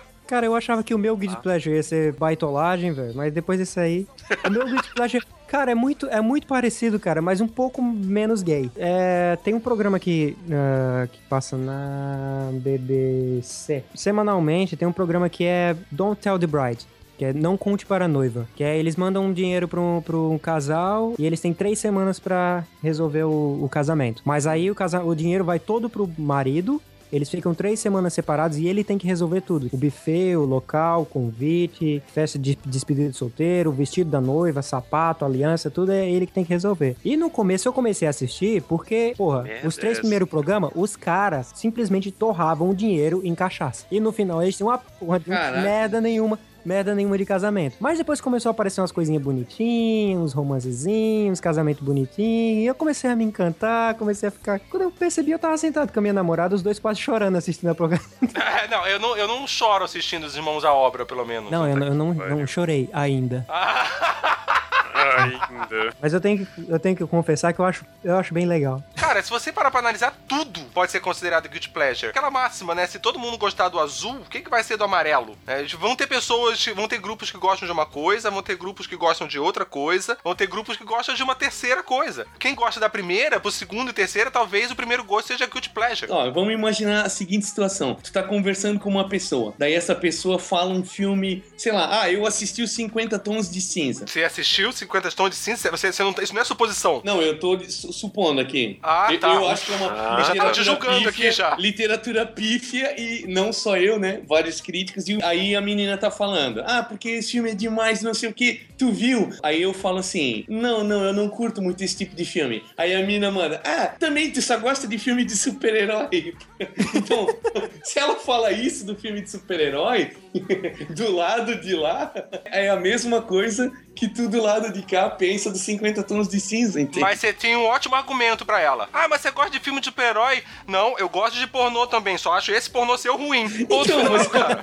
[0.30, 3.12] Cara, eu achava que o meu guilty pleasure ia ser baitolagem, velho.
[3.16, 4.06] Mas depois desse aí.
[4.46, 5.26] O meu guilty pleasure.
[5.48, 8.70] Cara, é muito, é muito parecido, cara, mas um pouco menos gay.
[8.76, 13.82] É, tem um programa que, ah, que passa na BBC.
[13.92, 16.86] Semanalmente tem um programa que é Don't Tell the Bride.
[17.18, 18.46] Que é Não Conte para a Noiva.
[18.54, 20.00] Que é eles mandam um dinheiro para um,
[20.32, 24.22] um casal e eles têm três semanas pra resolver o, o casamento.
[24.24, 26.80] Mas aí o, casa, o dinheiro vai todo pro marido
[27.12, 29.68] Eles ficam três semanas separados e ele tem que resolver tudo.
[29.72, 35.24] O buffet, o local, convite, festa de despedida de solteiro, o vestido da noiva, sapato,
[35.24, 36.96] aliança, tudo é ele que tem que resolver.
[37.04, 40.00] E no começo eu comecei a assistir porque, porra, Meu os três Deus.
[40.00, 43.86] primeiros programas, os caras simplesmente torravam o dinheiro em cachaça.
[43.90, 45.60] E no final eles tinham uma porra de Caraca.
[45.62, 46.38] merda nenhuma.
[46.64, 47.76] Merda nenhuma de casamento.
[47.80, 52.62] Mas depois começou a aparecer umas coisinhas bonitinhas, uns romancezinhos, uns casamentos bonitinhos.
[52.62, 54.60] E eu comecei a me encantar, comecei a ficar.
[54.70, 57.70] Quando eu percebi, eu tava sentado com a minha namorada, os dois quase chorando assistindo
[57.70, 58.04] a programa.
[58.62, 61.50] É, não, eu não, eu não choro assistindo os irmãos à obra, pelo menos.
[61.50, 63.46] Não, eu, não- eu não, não chorei ainda.
[65.00, 65.94] Ainda.
[66.00, 68.82] Mas eu tenho que, eu tenho que confessar que eu acho, eu acho bem legal.
[68.96, 72.10] Cara, se você parar pra analisar, tudo pode ser considerado guilty pleasure.
[72.10, 72.86] Aquela máxima, né?
[72.86, 75.36] Se todo mundo gostar do azul, o que, que vai ser do amarelo?
[75.46, 78.86] É, vão ter pessoas, vão ter grupos que gostam de uma coisa, vão ter grupos
[78.86, 82.26] que gostam de outra coisa, vão ter grupos que gostam de uma terceira coisa.
[82.38, 86.10] Quem gosta da primeira, pro segundo e terceira, talvez o primeiro gosto seja guilty pleasure.
[86.10, 87.94] Ó, vamos imaginar a seguinte situação.
[87.94, 92.10] Tu tá conversando com uma pessoa, daí essa pessoa fala um filme, sei lá, ah,
[92.10, 94.06] eu assisti os 50 Tons de Cinza.
[94.06, 95.70] Você assistiu 50 Tons de Cinza?
[95.70, 97.00] Você, você não, isso não é suposição.
[97.04, 98.78] Não, eu tô su- supondo aqui.
[98.82, 99.28] Ah, eu, tá.
[99.34, 101.54] eu acho que é uma Ah, já tá te julgando aqui já.
[101.56, 104.20] Literatura pífia e não só eu, né?
[104.26, 105.08] Vários críticos.
[105.08, 108.32] E aí a menina tá falando, ah, porque esse filme é demais, não sei o
[108.34, 108.62] que.
[108.76, 109.30] Tu viu?
[109.42, 112.62] Aí eu falo assim, não, não, eu não curto muito esse tipo de filme.
[112.76, 116.34] Aí a menina manda, ah, também tu só gosta de filme de super-herói.
[116.94, 117.26] então,
[117.84, 120.12] se ela fala isso do filme de super-herói,
[120.94, 122.12] do lado de lá,
[122.46, 126.40] é a mesma coisa que tu do lado de cá pensa dos 50 tons de
[126.40, 127.00] cinza, entende?
[127.00, 128.88] Mas você tem um ótimo argumento pra ela.
[128.92, 130.42] Ah, mas você gosta de filme de super-herói?
[130.66, 133.48] Não, eu gosto de pornô também, só acho esse pornô seu ruim.
[133.66, 134.62] Ponto Então, mas- cara.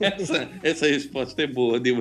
[0.00, 1.96] essa, essa resposta é boa, deu.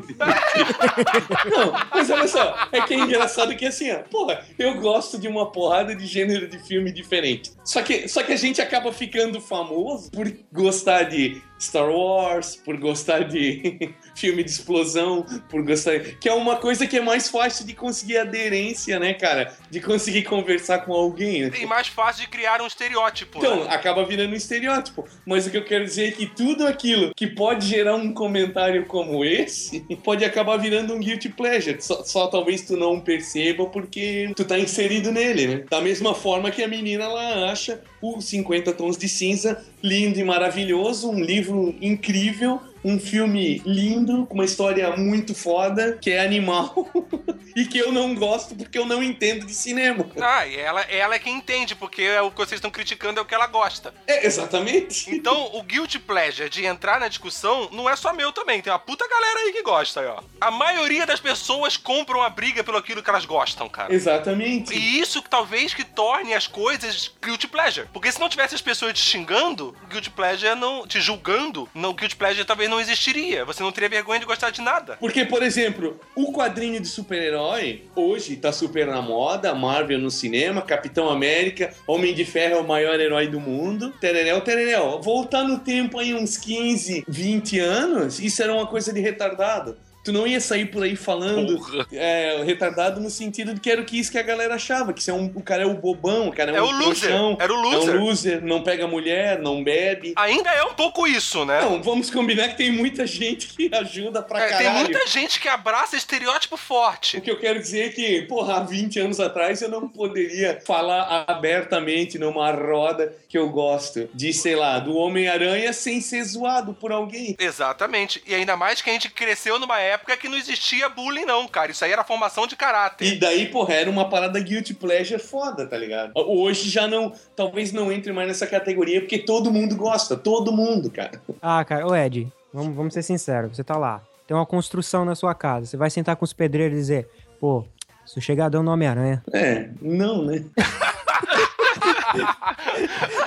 [1.50, 5.28] Não, mas olha só, é que é engraçado que assim, ó, porra, eu gosto de
[5.28, 7.52] uma porrada de gênero de filme diferente.
[7.70, 12.78] Só que, só que a gente acaba ficando famoso por gostar de Star Wars, por
[12.78, 15.99] gostar de filme de explosão, por gostar.
[16.20, 19.53] Que é uma coisa que é mais fácil de conseguir aderência, né, cara?
[19.70, 21.43] De conseguir conversar com alguém.
[21.43, 21.51] né?
[21.61, 23.38] E mais fácil de criar um estereótipo.
[23.38, 23.70] Então, né?
[23.70, 25.07] acaba virando um estereótipo.
[25.24, 28.88] Mas o que eu quero dizer é que tudo aquilo que pode gerar um comentário
[28.88, 31.80] como esse pode acabar virando um guilty pleasure.
[31.80, 35.65] Só, só talvez tu não perceba porque tu tá inserido nele, né?
[35.70, 37.59] Da mesma forma que a menina ela acha
[38.01, 42.60] o 50 Tons de Cinza lindo e maravilhoso, um livro incrível.
[42.84, 46.89] Um filme lindo, com uma história muito foda, que é animal,
[47.55, 50.05] e que eu não gosto porque eu não entendo de cinema.
[50.19, 53.21] Ah, e ela, ela é quem entende, porque é o que vocês estão criticando é
[53.21, 53.93] o que ela gosta.
[54.07, 55.13] É, exatamente.
[55.13, 58.61] Então, o guilty pleasure de entrar na discussão não é só meu também.
[58.61, 60.21] Tem uma puta galera aí que gosta aí, ó.
[60.39, 63.93] A maioria das pessoas compram a briga pelo aquilo que elas gostam, cara.
[63.93, 64.73] Exatamente.
[64.73, 67.88] E isso que talvez que torne as coisas guilty pleasure.
[67.91, 70.88] Porque se não tivesse as pessoas te xingando, guilty pleasure não.
[70.88, 73.43] te julgando, não, guilty pleasure talvez não existiria.
[73.45, 74.97] Você não teria vergonha de gostar de nada.
[74.99, 80.61] Porque, por exemplo, o quadrinho de super-herói hoje tá super na moda, Marvel no cinema,
[80.61, 83.91] Capitão América, Homem de Ferro é o maior herói do mundo.
[83.99, 85.01] Tereréu, tereréu.
[85.01, 89.78] Voltar no tempo aí uns 15, 20 anos, isso era uma coisa de retardado.
[90.04, 91.60] Tu não ia sair por aí falando
[91.91, 95.02] é, retardado no sentido de que era o que isso que a galera achava, que
[95.02, 97.10] isso é um, o cara é o bobão, o cara é, É um o loser,
[97.10, 97.95] trouxão, era o É loser.
[97.95, 100.14] um loser, não pega mulher, não bebe.
[100.16, 101.60] Ainda é um pouco isso, né?
[101.62, 104.66] Não, vamos combinar que tem muita gente que ajuda pra É, caralho.
[104.66, 107.18] tem muita gente que abraça estereótipo forte.
[107.18, 110.62] O que eu quero dizer é que, porra, há 20 anos atrás eu não poderia
[110.66, 116.74] falar abertamente numa roda que eu gosto de, sei lá, do Homem-Aranha sem ser zoado
[116.74, 117.36] por alguém.
[117.38, 118.24] Exatamente.
[118.26, 119.89] E ainda mais que a gente cresceu numa época
[120.20, 121.72] que não existia bullying, não, cara.
[121.72, 123.06] Isso aí era formação de caráter.
[123.06, 126.12] E daí, porra, era uma parada guilty pleasure foda, tá ligado?
[126.16, 130.90] Hoje já não, talvez não entre mais nessa categoria, porque todo mundo gosta, todo mundo,
[130.92, 131.22] cara.
[131.42, 135.16] Ah, cara, ô Ed, vamos, vamos ser sinceros, você tá lá, tem uma construção na
[135.16, 137.10] sua casa, você vai sentar com os pedreiros e dizer,
[137.40, 137.66] pô,
[138.06, 139.24] sossegadão no Homem-Aranha.
[139.34, 140.44] É, não, né?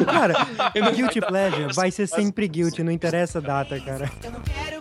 [0.05, 0.35] Cara,
[0.95, 4.11] guilty pleasure vai ser sempre guilty, não interessa a data, cara.
[4.23, 4.72] Eu não quero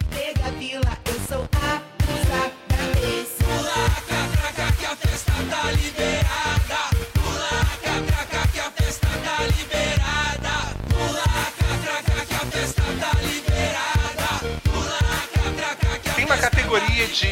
[17.12, 17.28] de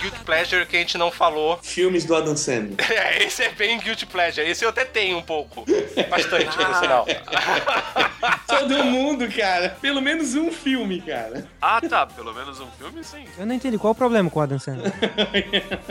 [0.00, 1.58] guilty Pleasure que a gente não falou.
[1.62, 2.76] Filmes do Adam Sandler.
[2.90, 4.48] É, esse é bem Guilty Pleasure.
[4.48, 5.64] Esse eu até tenho um pouco.
[6.08, 7.06] Bastante, no final.
[8.46, 9.76] Todo mundo, cara.
[9.80, 11.46] Pelo menos um filme, cara.
[11.60, 12.06] Ah, tá.
[12.06, 13.24] Pelo menos um filme, sim.
[13.38, 14.92] Eu não entendi qual o problema com o Adam Sandler.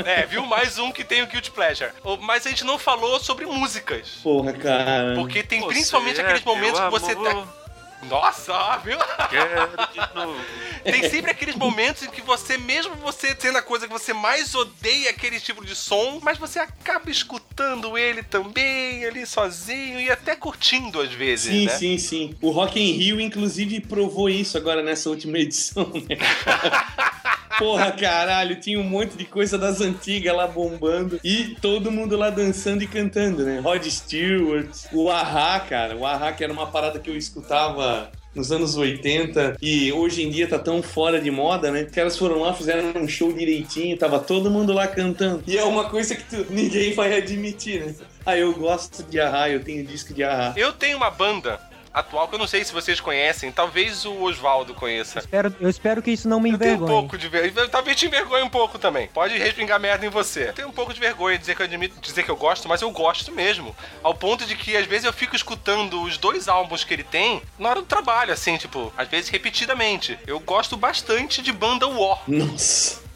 [0.06, 0.46] É, viu?
[0.46, 1.92] Mais um que tem o Guilty Pleasure.
[2.22, 4.20] Mas a gente não falou sobre músicas.
[4.24, 5.16] Porra, cara.
[5.16, 7.67] Porque tem Você principalmente é aqueles momentos que você amor, tá.
[8.04, 8.98] Nossa, viu?
[9.30, 10.40] Quero de novo.
[10.84, 14.54] Tem sempre aqueles momentos em que você, mesmo você sendo a coisa que você mais
[14.56, 20.36] odeia aquele tipo de som, mas você acaba escutando ele também, ali sozinho e até
[20.36, 21.78] curtindo às vezes, Sim, né?
[21.78, 22.36] sim, sim.
[22.42, 26.18] O Rock in Rio, inclusive, provou isso agora nessa última edição, né?
[27.58, 32.30] Porra, caralho, tinha um monte de coisa das antigas lá bombando e todo mundo lá
[32.30, 33.60] dançando e cantando, né?
[33.60, 35.96] Rod Stewart, o Ahá, cara.
[35.96, 40.30] O Ahá, que era uma parada que eu escutava nos anos 80 e hoje em
[40.30, 41.84] dia tá tão fora de moda, né?
[41.84, 45.44] Os caras foram lá, fizeram um show direitinho, tava todo mundo lá cantando.
[45.48, 47.96] E é uma coisa que tu- ninguém vai admitir, né?
[48.26, 50.54] Ah, eu gosto de Ahá, eu tenho disco de Ahá.
[50.56, 51.60] Eu tenho uma banda
[52.00, 55.20] atual que eu não sei se vocês conhecem, talvez o Oswaldo conheça.
[55.20, 57.00] Espero- eu espero que isso não me Eu tenho um envergonhe.
[57.02, 57.68] pouco de vergonha.
[57.70, 59.08] Talvez te envergonhe um pouco também.
[59.08, 60.50] Pode respingar merda em você.
[60.50, 62.68] Eu tenho um pouco de vergonha de dizer que eu admito, dizer que eu gosto,
[62.68, 63.76] mas eu gosto mesmo.
[64.04, 67.42] Ao ponto de que às vezes eu fico escutando os dois álbuns que ele tem
[67.58, 70.18] na hora do trabalho, assim, tipo, às vezes repetidamente.
[70.28, 72.22] Eu gosto bastante de banda War.
[72.28, 73.07] Nossa.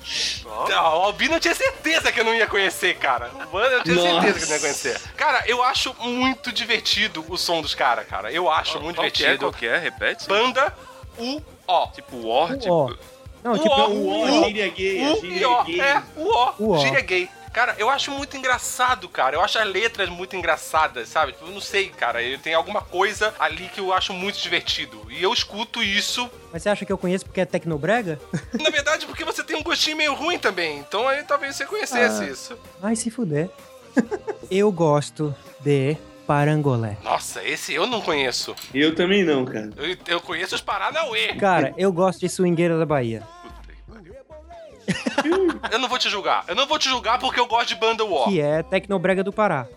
[0.74, 3.32] Ah, O Albino eu tinha certeza que eu não ia conhecer, cara.
[3.34, 4.22] O Banda eu tinha Nossa.
[4.22, 5.02] certeza que eu não ia conhecer.
[5.16, 8.32] Cara, eu acho muito divertido o som dos caras, cara.
[8.32, 9.28] Eu acho muito Qual que é?
[9.28, 9.46] divertido.
[9.46, 9.78] Qual que é?
[9.78, 10.28] Repete.
[10.28, 10.74] Banda
[11.18, 11.88] U-O.
[11.94, 12.98] Tipo War, O tipo...
[13.44, 13.88] Não, tipo, Uó.
[13.88, 15.82] O O- O, gíria gay, a O gíria e O, gay.
[15.82, 16.22] é, o
[16.64, 17.30] O, O gíria gay.
[17.54, 19.36] Cara, eu acho muito engraçado, cara.
[19.36, 21.34] Eu acho as letras muito engraçadas, sabe?
[21.34, 22.24] Tipo, Eu não sei, cara.
[22.24, 25.00] Eu tenho alguma coisa ali que eu acho muito divertido.
[25.10, 28.20] E eu escuto isso, mas você acha que eu conheço porque é Tecnobrega?
[28.60, 30.80] na verdade, porque você tem um gostinho meio ruim também.
[30.80, 32.28] Então aí talvez você conhecesse Ah.
[32.28, 32.58] isso.
[32.82, 33.50] Ai, se fuder.
[34.50, 36.96] eu gosto de Parangolé.
[37.04, 38.56] Nossa, esse eu não conheço.
[38.74, 39.70] Eu também não, cara.
[39.76, 41.34] Eu, eu conheço os Paranauê.
[41.36, 43.24] Cara, eu gosto de Swingueira da Bahia.
[45.72, 46.44] Eu não vou te julgar.
[46.48, 48.30] Eu não vou te julgar porque eu gosto de banda War.
[48.30, 49.68] Que é Tecnobrega do Pará.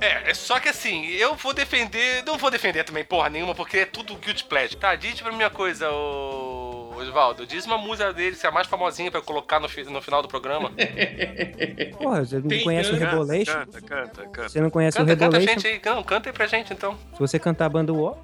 [0.00, 2.22] É, é só que assim, eu vou defender.
[2.26, 4.76] Não vou defender também porra nenhuma, porque é tudo Guilty Pleasure.
[4.76, 6.78] Tá, diz pra mim uma coisa, ô.
[6.94, 9.82] Osvaldo, diz uma música dele, que é a mais famosinha pra eu colocar no, fi-
[9.82, 10.70] no final do programa.
[11.98, 13.52] Porra, você não Tem conhece o canta, Rebolation?
[13.52, 14.48] Canta, canta, canta.
[14.48, 15.60] Você não conhece o Canta, canta a Rebolation?
[15.60, 15.94] gente aí.
[15.94, 16.96] Não, canta aí pra gente então.
[17.14, 18.14] Se você cantar a banda War,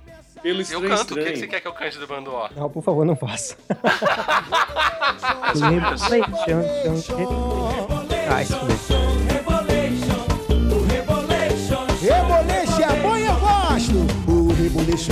[0.43, 1.14] Pelo Eu estranho canto.
[1.14, 1.36] O que, que estranho.
[1.36, 2.49] você quer que eu cante do bando Ó?
[2.57, 3.57] não, por favor, não faça.
[5.55, 7.09] Rebolation,
[8.30, 8.55] Ah, isso.
[12.01, 14.30] Rebolixe é bom e eu gosto.
[14.30, 14.53] O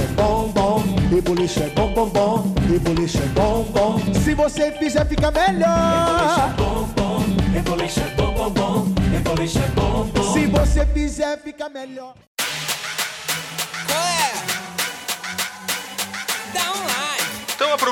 [0.01, 0.83] é bom, bom.
[1.11, 2.55] Rebolixe é bom, bom, bom.
[2.69, 3.99] Rebolixe é bom, bom.
[4.23, 6.55] Se você fizer, fica melhor.
[10.33, 12.15] Se você fizer, fica melhor.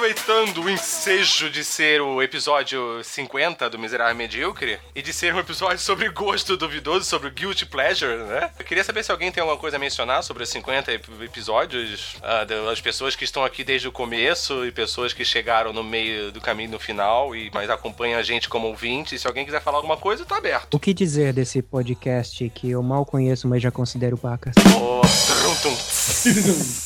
[0.05, 5.39] Aproveitando o ensejo de ser o episódio 50 do Miserável Medíocre e de ser um
[5.39, 8.51] episódio sobre gosto duvidoso, sobre guilty pleasure, né?
[8.59, 12.17] Eu queria saber se alguém tem alguma coisa a mencionar sobre os 50 ep- episódios,
[12.23, 16.31] ah, das pessoas que estão aqui desde o começo e pessoas que chegaram no meio
[16.31, 19.19] do caminho no final e mas acompanham a gente como ouvinte.
[19.19, 20.75] Se alguém quiser falar alguma coisa, tá aberto.
[20.75, 24.55] O que dizer desse podcast que eu mal conheço, mas já considero pacas?
[24.79, 25.01] Oh,
[25.63, 25.75] trum.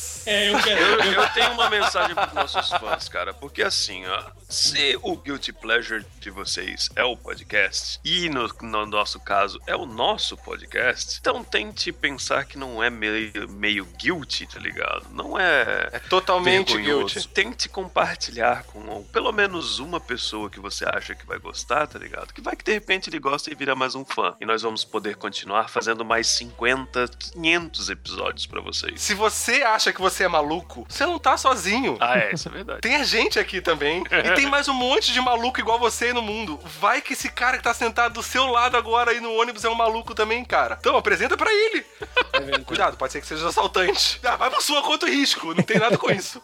[0.29, 0.81] É, eu quero.
[0.81, 3.33] Eu, eu tenho uma mensagem pros nossos fãs, cara.
[3.33, 8.87] Porque assim, ó, se o Guilty Pleasure de vocês é o podcast, e no, no
[8.87, 14.47] nosso caso é o nosso podcast, então tente pensar que não é meio, meio guilty,
[14.47, 15.07] tá ligado?
[15.13, 15.91] Não é.
[15.93, 17.15] É totalmente vergonhoso.
[17.15, 17.29] guilty.
[17.29, 22.33] Tente compartilhar com pelo menos uma pessoa que você acha que vai gostar, tá ligado?
[22.33, 24.35] Que vai que de repente ele gosta e vira mais um fã.
[24.41, 29.01] E nós vamos poder continuar fazendo mais 50, 500 episódios pra vocês.
[29.03, 31.99] Se você acha que você é maluco, você não tá sozinho.
[32.01, 32.81] Ah, é, isso é verdade.
[32.81, 34.03] Tem a gente aqui também.
[34.11, 36.61] e tem mais um monte de maluco igual você aí no mundo.
[36.81, 39.69] Vai que esse cara que tá sentado do seu lado agora aí no ônibus é
[39.69, 40.77] um maluco também, cara.
[40.79, 41.85] Então apresenta pra ele.
[42.65, 44.21] Cuidado, pode ser que seja assaltante.
[44.23, 45.55] Ah, vai por sua e risco.
[45.55, 46.41] Não tem nada com isso.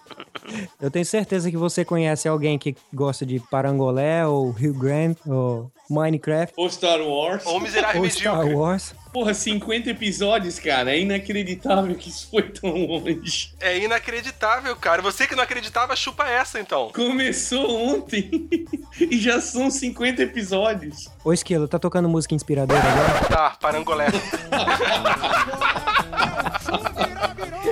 [0.81, 5.71] Eu tenho certeza que você conhece alguém que gosta de Parangolé, ou Rio Grande, ou
[5.89, 7.45] Minecraft, Ou Star Wars.
[7.47, 8.55] Ou miserável ou Star medíocre.
[8.55, 8.95] Wars.
[9.13, 10.91] Porra, 50 episódios, cara.
[10.91, 13.53] É inacreditável que isso foi tão longe.
[13.61, 15.01] É inacreditável, cara.
[15.03, 16.91] Você que não acreditava, chupa essa então.
[16.93, 18.49] Começou ontem
[18.99, 21.09] e já são 50 episódios.
[21.25, 23.25] Ô Esquilo, tá tocando música inspiradora agora?
[23.29, 24.07] Tá, parangolé.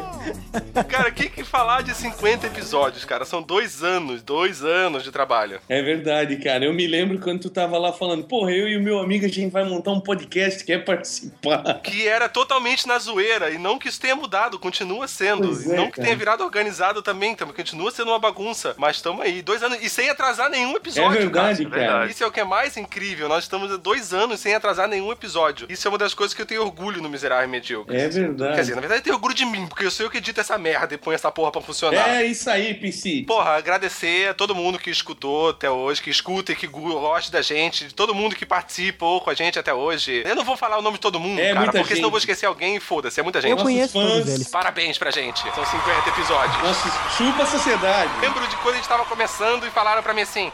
[0.89, 3.25] Cara, que, que falar de 50 episódios, cara?
[3.25, 5.61] São dois anos, dois anos de trabalho.
[5.69, 6.65] É verdade, cara.
[6.65, 9.29] Eu me lembro quando tu tava lá falando, porra, eu e o meu amigo a
[9.29, 11.81] gente vai montar um podcast, quer participar?
[11.83, 15.49] Que era totalmente na zoeira, e não que isso tenha mudado, continua sendo.
[15.49, 16.05] Pois é, não que cara.
[16.07, 18.75] tenha virado organizado também, também continua sendo uma bagunça.
[18.77, 21.87] Mas estamos aí, dois anos, e sem atrasar nenhum É episódio, verdade, cara.
[21.87, 22.07] cara.
[22.11, 23.29] Isso é o que é mais incrível.
[23.29, 25.67] Nós estamos há dois anos sem atrasar nenhum episódio.
[25.71, 27.97] Isso é uma das coisas que eu tenho orgulho no Miserável Medíocre.
[27.97, 28.55] É verdade.
[28.55, 30.42] Quer dizer, na verdade eu tenho orgulho de mim, porque eu sou eu que edito
[30.43, 32.09] essa merda e põe essa porra pra funcionar.
[32.11, 33.25] É isso aí, PC.
[33.27, 37.41] Porra, agradecer a todo mundo que escutou até hoje, que escuta e que gosta da
[37.43, 40.23] gente, de todo mundo que participou com a gente até hoje.
[40.27, 42.11] Eu não vou falar o nome de todo mundo, É cara, muita porque senão eu
[42.11, 42.29] vou gente.
[42.31, 43.51] esquecer alguém e foda-se, é muita gente.
[43.53, 44.13] Eu Nossos conheço fãs.
[44.13, 44.49] todos eles.
[44.49, 45.41] Parabéns pra gente.
[45.55, 46.63] São 50 episódios.
[46.63, 48.11] Nossa, chupa a sociedade.
[48.21, 50.51] Lembro de quando a gente tava começando e falaram pra mim assim: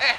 [0.00, 0.14] É,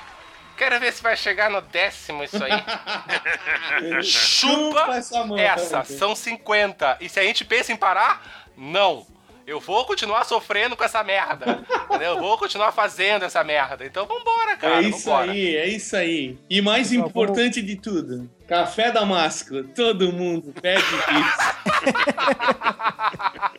[0.58, 2.52] quero ver se vai chegar no décimo isso aí.
[4.04, 5.38] Chupa essa mão.
[5.38, 6.98] essa, são 50.
[7.02, 9.06] E se a gente pensa em parar, não.
[9.48, 11.64] Eu vou continuar sofrendo com essa merda.
[12.02, 13.86] Eu vou continuar fazendo essa merda.
[13.86, 14.84] Então vambora, cara.
[14.84, 15.32] É isso vambora.
[15.32, 16.38] aí, é isso aí.
[16.50, 19.64] E mais Pessoal, importante de tudo, café damasco.
[19.74, 21.48] Todo mundo pede isso.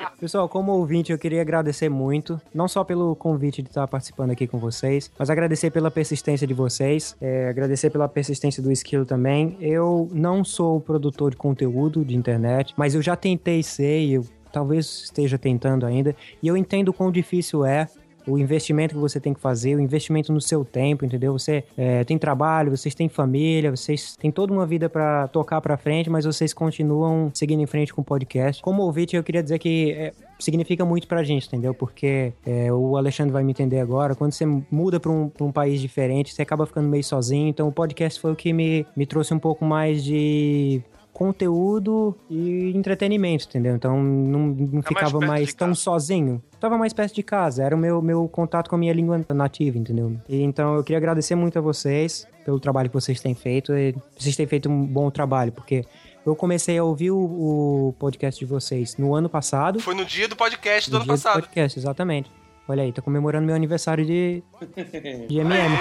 [0.20, 4.49] Pessoal, como ouvinte, eu queria agradecer muito, não só pelo convite de estar participando aqui
[4.49, 9.57] com vocês, mas agradecer pela persistência de vocês, é, agradecer pela persistência do Skill também.
[9.61, 14.26] Eu não sou produtor de conteúdo de internet, mas eu já tentei ser e eu
[14.53, 17.88] talvez esteja tentando ainda, e eu entendo quão difícil é
[18.28, 21.32] o investimento que você tem que fazer, o investimento no seu tempo, entendeu?
[21.32, 25.76] Você é, tem trabalho, vocês têm família, vocês têm toda uma vida pra tocar pra
[25.76, 28.62] frente, mas vocês continuam seguindo em frente com o podcast.
[28.62, 31.72] Como ouvinte, eu queria dizer que é, significa muito pra gente, entendeu?
[31.72, 34.14] Porque é, o Alexandre vai me entender agora.
[34.14, 37.49] Quando você muda pra um, um país diferente, você acaba ficando meio sozinho.
[37.49, 40.82] Então, o podcast foi o que me, me trouxe um pouco mais de
[41.18, 43.74] conteúdo e entretenimento, entendeu?
[43.74, 45.80] Então não, não ficava mais de tão casa.
[45.80, 46.40] sozinho.
[46.60, 49.76] Tava mais perto de casa, era o meu, meu contato com a minha língua nativa,
[49.76, 50.16] entendeu?
[50.28, 53.76] E, então eu queria agradecer muito a vocês pelo trabalho que vocês têm feito.
[53.76, 55.84] E vocês têm feito um bom trabalho, porque
[56.24, 59.80] eu comecei a ouvir o, o podcast de vocês no ano passado.
[59.80, 61.40] Foi no dia do podcast do no ano dia passado.
[61.40, 62.30] podcast, exatamente.
[62.68, 64.40] Olha aí, tô comemorando meu aniversário de,
[65.28, 65.76] de MM.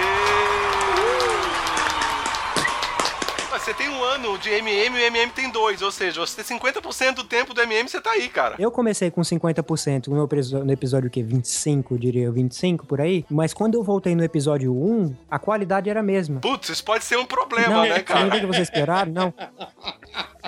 [3.58, 6.58] Você tem um ano de MM e o MM tem dois, ou seja, você tem
[6.58, 8.54] 50% do tempo do MM você tá aí, cara.
[8.58, 13.26] Eu comecei com 50% no, episo- no episódio que 25, diria eu, 25 por aí,
[13.28, 16.40] mas quando eu voltei no episódio 1, a qualidade era a mesma.
[16.40, 18.20] Putz, isso pode ser um problema, não, né, cara?
[18.20, 19.12] significa que vocês esperaram?
[19.12, 19.34] Não.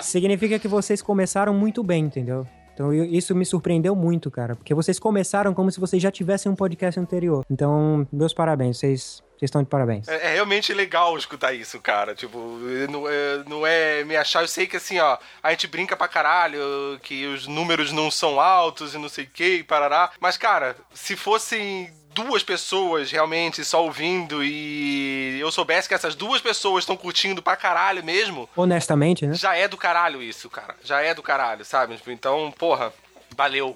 [0.01, 2.47] Significa que vocês começaram muito bem, entendeu?
[2.73, 6.55] Então isso me surpreendeu muito, cara, porque vocês começaram como se vocês já tivessem um
[6.55, 7.45] podcast anterior.
[7.49, 10.07] Então, meus parabéns, vocês vocês estão de parabéns.
[10.07, 12.13] É, é realmente legal escutar isso, cara.
[12.13, 12.37] Tipo,
[12.89, 14.43] não é, não é me achar.
[14.43, 16.59] Eu sei que assim, ó, a gente brinca pra caralho,
[17.01, 20.11] que os números não são altos e não sei o que, e parará.
[20.19, 26.39] Mas, cara, se fossem duas pessoas realmente só ouvindo e eu soubesse que essas duas
[26.39, 29.33] pessoas estão curtindo pra caralho mesmo, Honestamente, né?
[29.33, 30.75] já é do caralho isso, cara.
[30.83, 31.95] Já é do caralho, sabe?
[31.95, 32.93] Tipo, então, porra,
[33.35, 33.75] valeu.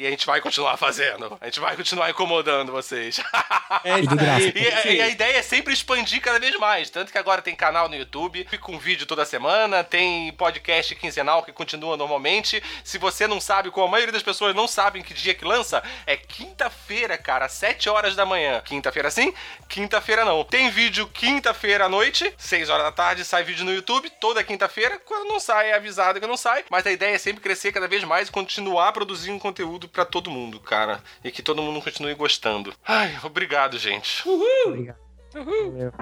[0.00, 1.36] E a gente vai continuar fazendo.
[1.38, 3.20] A gente vai continuar incomodando vocês.
[3.84, 4.88] É E de graça.
[4.88, 6.90] E, e a ideia é sempre expandir cada vez mais.
[6.90, 11.52] Tanto que agora tem canal no YouTube, com vídeo toda semana, tem podcast quinzenal que
[11.52, 12.60] continua normalmente.
[12.82, 15.84] Se você não sabe, como a maioria das pessoas não sabem que dia que lança,
[16.04, 18.60] é quinta-feira, cara, às 7 horas da manhã.
[18.64, 19.32] Quinta-feira sim,
[19.68, 20.42] quinta-feira não.
[20.42, 25.00] Tem vídeo quinta-feira à noite, 6 horas da tarde, sai vídeo no YouTube, toda quinta-feira.
[25.04, 26.64] Quando não sai, é avisado que não sai.
[26.68, 30.30] Mas a ideia é sempre crescer cada vez mais e continuar produzindo conteúdo pra todo
[30.30, 31.02] mundo, cara.
[31.22, 32.72] E que todo mundo continue gostando.
[32.86, 34.22] Ai, obrigado, gente.
[34.66, 34.98] Obrigado.
[35.32, 35.92] Valeu.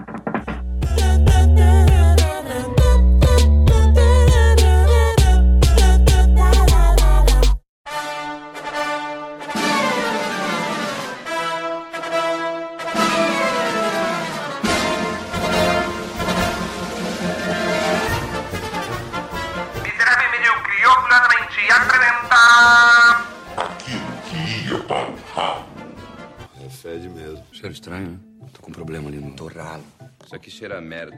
[27.69, 28.19] Cheiro estranho, né?
[28.55, 29.83] Tô com um problema ali no torralo.
[30.25, 31.17] Isso aqui cheira a merda.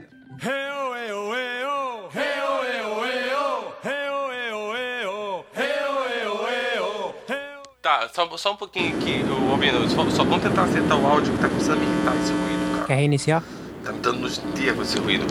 [7.80, 9.88] Tá, só, só um pouquinho aqui, ô Albino.
[9.88, 12.74] Só, só vamos tentar acertar o áudio que tá começando a me irritar esse ruído,
[12.74, 12.86] cara.
[12.86, 13.44] Quer reiniciar?
[13.84, 15.26] Tá me dando nos nervos esse ruído.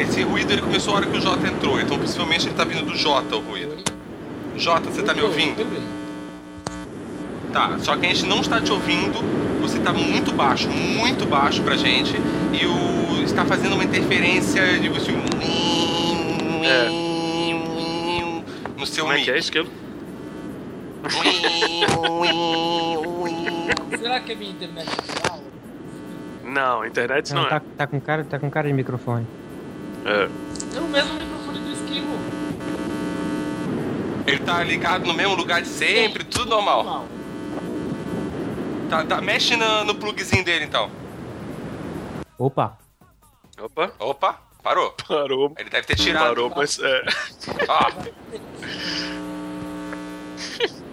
[0.00, 2.84] Esse ruído ele começou a hora que o Jota entrou, então possivelmente ele tá vindo
[2.86, 3.76] do Jota o ruído.
[4.56, 6.01] Jota, você tá me ouvindo?
[7.52, 9.20] Tá, só que a gente não está te ouvindo,
[9.60, 12.14] você tá muito baixo, muito baixo pra gente,
[12.52, 15.10] e o está fazendo uma interferência de você.
[16.64, 16.88] É.
[18.78, 19.24] No seu Como é mic.
[19.26, 19.66] que é isso que eu...
[23.98, 24.88] Será que é minha internet?
[26.44, 27.50] Não, internet não, Não, é.
[27.50, 29.26] tá, tá com cara, tá com cara de microfone.
[30.04, 30.28] É.
[30.76, 32.18] É o mesmo microfone do esquilo.
[34.26, 37.06] Ele tá ligado no mesmo lugar de sempre, tudo normal.
[38.92, 40.90] Tá, tá, mexe no, no plugzinho dele então.
[42.36, 42.76] Opa.
[43.58, 43.90] Opa.
[43.98, 44.94] Opa, parou.
[45.08, 45.54] Parou.
[45.56, 46.26] Ele deve ter tirado.
[46.26, 47.02] Parou, mas é.
[47.68, 47.90] Ó.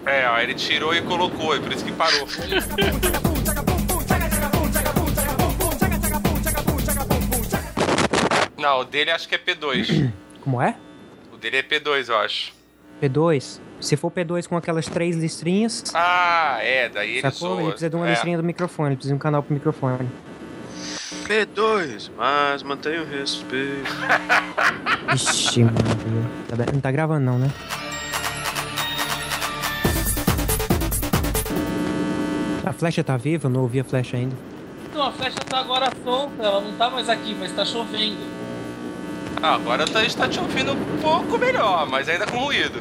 [0.06, 2.26] É, ó, ele tirou e colocou, é por isso que parou.
[8.56, 10.10] Não, o dele acho que é P2.
[10.40, 10.74] Como é?
[11.30, 12.54] O dele é P2, eu acho.
[13.02, 13.60] P2.
[13.80, 17.48] Se for P2 com aquelas três listrinhas, Ah, é, daí ele sacou?
[17.54, 17.60] zoa.
[17.62, 18.10] Ele precisa de uma é.
[18.10, 20.08] listrinha do microfone, ele precisa de um canal pro microfone.
[21.26, 23.90] P2, mas mantenha o respeito.
[25.14, 25.76] Ixi, mano.
[26.48, 27.50] Tá Não tá gravando não, né?
[32.64, 33.46] A flecha tá viva?
[33.46, 34.36] Eu não ouvi a flecha ainda.
[34.84, 38.18] Então a flecha tá agora solta, ela não tá mais aqui, mas tá chovendo.
[39.42, 42.80] Ah, agora tá, está te ouvindo um pouco melhor, mas ainda com ruído.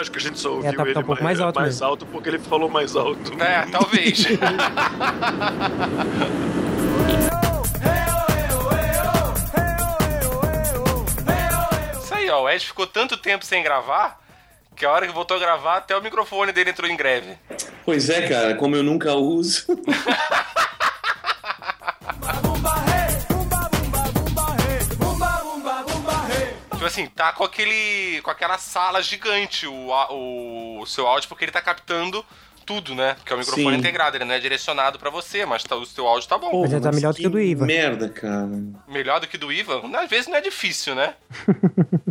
[0.00, 1.82] Acho que a gente só ouviu É, tá- tá ele um pouco mais alto mais
[1.82, 3.32] alto porque ele falou mais alto.
[3.42, 4.26] É, talvez.
[12.02, 12.42] Isso aí, ó.
[12.42, 14.18] O Ed ficou tanto tempo sem gravar
[14.76, 17.36] que a hora que voltou a gravar, até o microfone dele entrou em greve.
[17.84, 19.66] Pois é, cara, como eu nunca uso.
[26.90, 28.20] assim, tá com aquele.
[28.22, 32.24] com aquela sala gigante o, a- o, seu áudio, porque ele tá captando
[32.66, 33.14] tudo, né?
[33.14, 33.78] Porque é o microfone Sim.
[33.80, 36.60] integrado, ele não é direcionado pra você, mas tá- o seu áudio tá bom.
[36.62, 37.64] Mas ele tá melhor do que o do Iva.
[37.66, 38.48] Merda, cara.
[38.86, 39.82] Melhor do que do Ivan?
[39.96, 41.14] Às vezes não é difícil, né?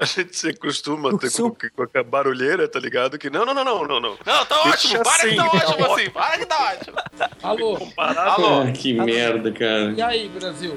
[0.00, 3.18] A gente se acostuma ter com, com a barulheira, tá ligado?
[3.18, 4.18] Que não, não, não, não, não, não.
[4.24, 6.96] Não, tá Deixa ótimo, para que tá assim, ótimo assim, para que tá ótimo.
[7.42, 7.78] Alô?
[7.96, 8.60] Alô?
[8.62, 9.92] Ah, que merda, cara.
[9.92, 10.76] E aí, Brasil?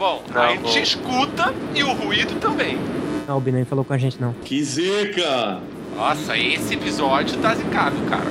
[0.00, 0.78] Bom, Não, a gente bom.
[0.78, 2.78] escuta e o ruído também.
[3.28, 4.32] Não, o Binei falou com a gente não.
[4.32, 5.60] Que zica!
[5.94, 8.24] Nossa, esse episódio tá zicado, cara.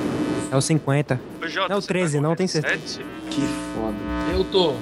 [0.50, 1.20] É o 50.
[1.40, 3.00] Ô, Jota, Não, o você 13, tá não, tem certeza.
[3.30, 3.42] Que
[3.72, 3.94] foda.
[4.32, 4.74] Eu tô.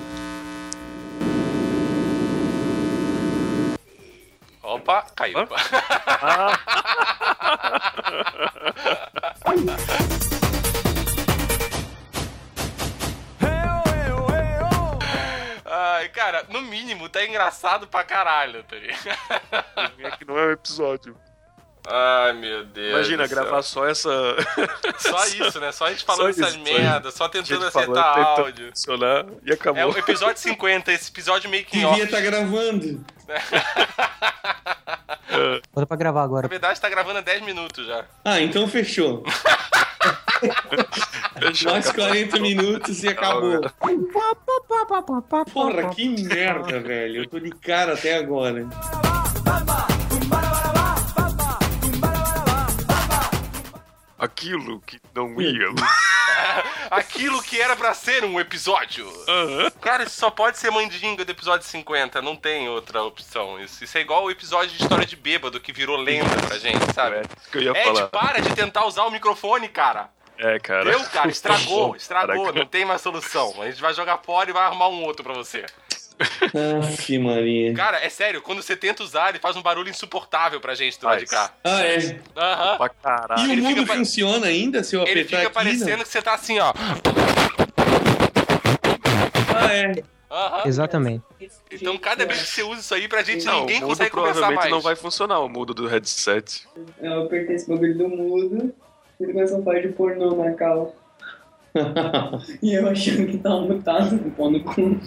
[4.63, 5.37] Opa, caiu.
[15.99, 18.99] Ai, cara, no mínimo tá engraçado pra caralho, tá ligado?
[19.99, 21.17] É que não é um episódio.
[21.91, 22.91] Ai, meu Deus.
[22.91, 23.39] Imagina do céu.
[23.43, 24.11] gravar só essa.
[24.99, 25.73] Só isso, né?
[25.73, 28.69] Só a gente falando Só essas isso, merda, só tentando falando, acertar tentando áudio.
[28.71, 29.95] funcionar e É acabou.
[29.95, 33.05] o episódio 50, esse episódio meio que Devia estar gravando.
[35.73, 36.49] Bota pra gravar Na agora.
[36.49, 38.05] verdade, tá gravando há 10 minutos já.
[38.25, 39.23] Ah, então fechou.
[41.65, 42.07] Mais acabou.
[42.07, 43.61] 40 minutos e acabou.
[45.53, 47.23] Porra, que merda, velho.
[47.23, 48.67] Eu tô de cara até agora.
[54.19, 55.69] Aquilo que não ia.
[56.91, 59.07] Aquilo que era pra ser um episódio.
[59.81, 63.61] Cara, isso só pode ser mandinga do episódio 50, não tem outra opção.
[63.61, 66.93] Isso, isso é igual o episódio de história de bêbado que virou lenda pra gente,
[66.93, 67.17] sabe?
[67.17, 68.09] É isso que eu ia Ed, falar.
[68.09, 70.11] para de tentar usar o microfone, cara.
[70.39, 70.85] É, cara.
[70.91, 72.59] Deu, cara, estragou, estragou, Caraca.
[72.59, 73.61] não tem mais solução.
[73.61, 75.65] A gente vai jogar fora e vai arrumar um outro pra você.
[76.21, 77.73] Aff, Maria.
[77.75, 81.07] Cara, é sério, quando você tenta usar, ele faz um barulho insuportável pra gente do
[81.07, 81.53] lado de cá.
[81.63, 82.19] Ah, é.
[82.37, 82.77] Aham.
[82.77, 83.43] Pra caralho.
[83.43, 85.55] E o Ele mundo fica funciona ainda se eu Ele apertar fica aqui?
[85.55, 86.73] parecendo que você tá assim, ó.
[89.57, 90.03] Ah, é.
[90.31, 90.63] Aham.
[90.67, 91.23] Exatamente.
[91.71, 94.59] Então cada vez que você usa isso aí pra gente, Não, ninguém consegue conversar provavelmente
[94.61, 94.71] mais.
[94.71, 96.67] não vai funcionar o mudo do headset.
[97.01, 98.75] Eu apertei esse bagulho do mudo,
[99.21, 100.95] ele começou a falar de pornô na cal.
[102.63, 104.99] E eu achando que tava mutado no pau no cu.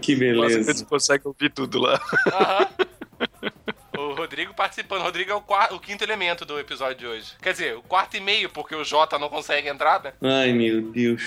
[0.00, 0.70] que Nossa, beleza.
[0.70, 2.00] eles conseguem ouvir tudo lá.
[2.32, 2.68] Aham.
[3.98, 5.00] O Rodrigo participando.
[5.00, 7.32] O Rodrigo é o, quarto, o quinto elemento do episódio de hoje.
[7.42, 10.12] Quer dizer, o quarto e meio, porque o Jota não consegue entrar, né?
[10.22, 11.22] Ai, meu Deus.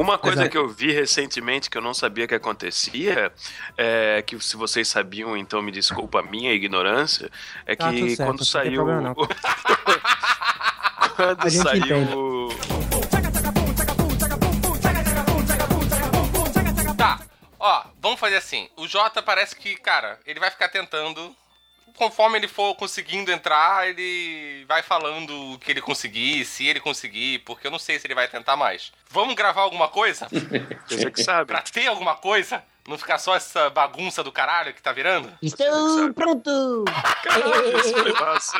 [0.00, 0.50] Uma coisa Exato.
[0.50, 3.30] que eu vi recentemente que eu não sabia que acontecia,
[3.76, 7.30] é que se vocês sabiam, então me desculpa a minha ignorância,
[7.66, 8.86] é Tá, que certo, quando saiu.
[11.16, 11.84] quando A gente saiu.
[11.84, 12.14] entende.
[16.96, 17.20] Tá,
[17.58, 18.68] ó, vamos fazer assim.
[18.76, 21.34] O Jota parece que, cara, ele vai ficar tentando.
[22.00, 27.40] Conforme ele for conseguindo entrar, ele vai falando o que ele conseguir, se ele conseguir,
[27.40, 28.90] porque eu não sei se ele vai tentar mais.
[29.10, 30.26] Vamos gravar alguma coisa?
[30.88, 31.48] Você que sabe.
[31.48, 32.64] pra ter alguma coisa?
[32.88, 35.30] Não ficar só essa bagunça do caralho que tá virando?
[35.42, 36.84] Estou pronto!
[37.22, 38.58] Caralho, isso foi massa.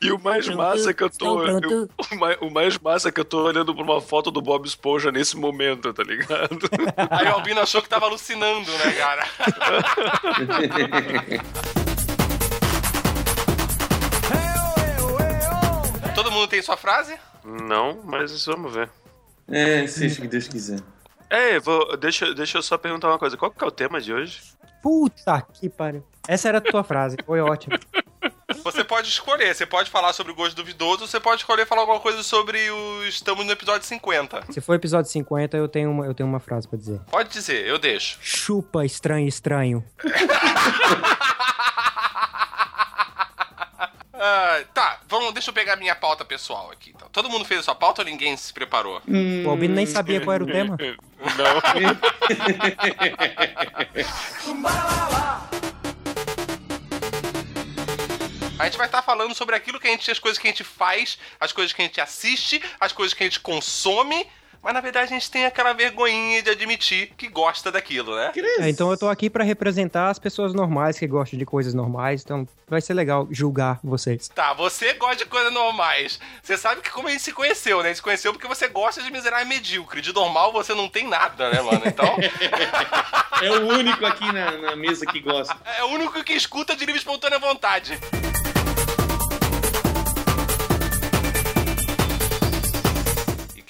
[0.00, 1.38] E o mais massa é que eu tô.
[1.44, 1.72] Pronto.
[1.72, 4.42] eu- o, mais, o mais massa é que eu tô olhando pra uma foto do
[4.42, 6.58] Bob Esponja nesse momento, tá ligado?
[7.10, 9.26] Aí o Albino achou que tava alucinando, né, cara?
[16.52, 17.18] Tem sua frase?
[17.42, 18.90] Não, mas vamos ver.
[19.48, 20.80] É, seja o que Deus quiser.
[21.30, 23.38] É, vou, deixa, deixa eu só perguntar uma coisa.
[23.38, 24.42] Qual que é o tema de hoje?
[24.82, 26.04] Puta que pariu.
[26.28, 27.78] Essa era a tua frase, foi ótimo.
[28.62, 32.00] Você pode escolher, você pode falar sobre o gosto duvidoso, você pode escolher falar alguma
[32.00, 33.04] coisa sobre o.
[33.04, 34.52] Estamos no episódio 50.
[34.52, 37.00] Se for episódio 50, eu tenho uma, eu tenho uma frase pra dizer.
[37.10, 38.18] Pode dizer, eu deixo.
[38.20, 39.82] Chupa, estranho, estranho.
[44.24, 46.92] Ah, tá, vamos, deixa eu pegar minha pauta pessoal aqui.
[46.94, 47.08] Então.
[47.10, 49.02] Todo mundo fez a sua pauta ou ninguém se preparou?
[49.44, 50.78] O Albino nem sabia qual era o tema.
[58.58, 60.62] A gente vai estar falando sobre aquilo que a gente, as coisas que a gente
[60.62, 64.24] faz, as coisas que a gente assiste, as coisas que a gente consome,
[64.62, 68.32] mas na verdade a gente tem aquela vergonhinha de admitir que gosta daquilo, né?
[68.60, 72.22] É, então eu tô aqui pra representar as pessoas normais que gostam de coisas normais,
[72.22, 74.28] então vai ser legal julgar vocês.
[74.28, 76.18] Tá, você gosta de coisas normais.
[76.42, 77.84] Você sabe que como a gente se conheceu, né?
[77.84, 80.00] A gente se conheceu porque você gosta de miserável e medíocre.
[80.00, 81.82] De normal você não tem nada, né, mano?
[81.84, 82.16] Então,
[83.42, 85.56] É o único aqui na, na mesa que gosta.
[85.76, 87.98] é o único que escuta de livre e espontânea vontade.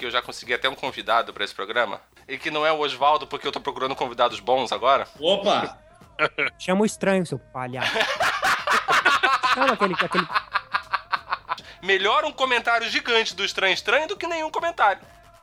[0.03, 2.01] Que eu já consegui até um convidado pra esse programa.
[2.27, 5.07] E que não é o Oswaldo, porque eu tô procurando convidados bons agora.
[5.21, 5.79] Opa!
[6.59, 7.93] Chama o estranho, seu palhaço.
[9.55, 10.27] Chama aquele, aquele.
[11.85, 15.01] Melhor um comentário gigante do Estranho Estranho do que nenhum comentário.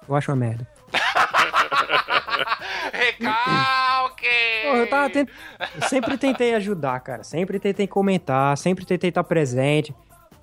[0.08, 0.68] Eu acho uma merda.
[2.92, 4.28] Recalque!
[4.64, 5.30] Pô, eu tava tent...
[5.76, 7.24] eu sempre tentei ajudar, cara.
[7.24, 9.96] Sempre tentei comentar, sempre tentei estar presente.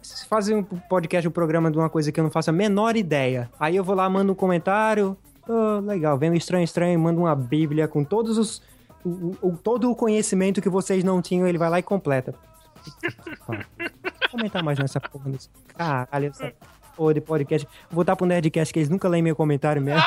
[0.06, 2.96] Se fazer um podcast, um programa de uma coisa que eu não faço a menor
[2.96, 3.50] ideia.
[3.58, 5.16] Aí eu vou lá, mando um comentário.
[5.48, 8.62] Ô, legal, vem um estranho estranho, manda uma bíblia com todos os.
[9.04, 12.34] o- o- todo o conhecimento que vocês não tinham, ele vai lá e completa.
[13.46, 13.58] Vou
[14.32, 15.48] comentar mais nessa porra desse.
[15.76, 16.52] Caralho, essa
[16.96, 17.68] porra de podcast.
[17.90, 20.00] Vou botar pro Nerdcast que eles nunca leem meu comentário mesmo.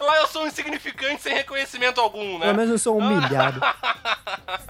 [0.00, 2.46] Lá eu sou insignificante sem reconhecimento algum, né?
[2.46, 3.60] Pelo menos eu sou humilhado.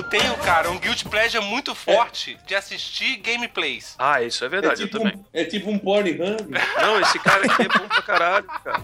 [0.00, 3.96] Eu tenho, cara, um guilt pleasure muito forte de assistir gameplays.
[3.98, 5.14] Ah, isso é verdade, é, eu tipo também.
[5.14, 6.18] um, é tipo um Pornhub.
[6.80, 8.80] Não, esse cara aqui é bom pra caralho, cara.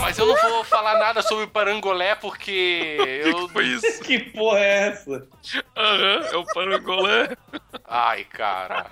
[0.00, 3.48] Mas eu não vou falar nada sobre parangolé porque eu.
[3.50, 4.02] Foi isso.
[4.02, 5.28] que porra é essa?
[5.76, 7.36] Aham, é o parangolé.
[7.84, 8.86] Ai, cara.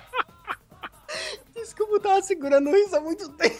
[1.53, 3.59] Desculpa, eu tava segurando isso há muito tempo.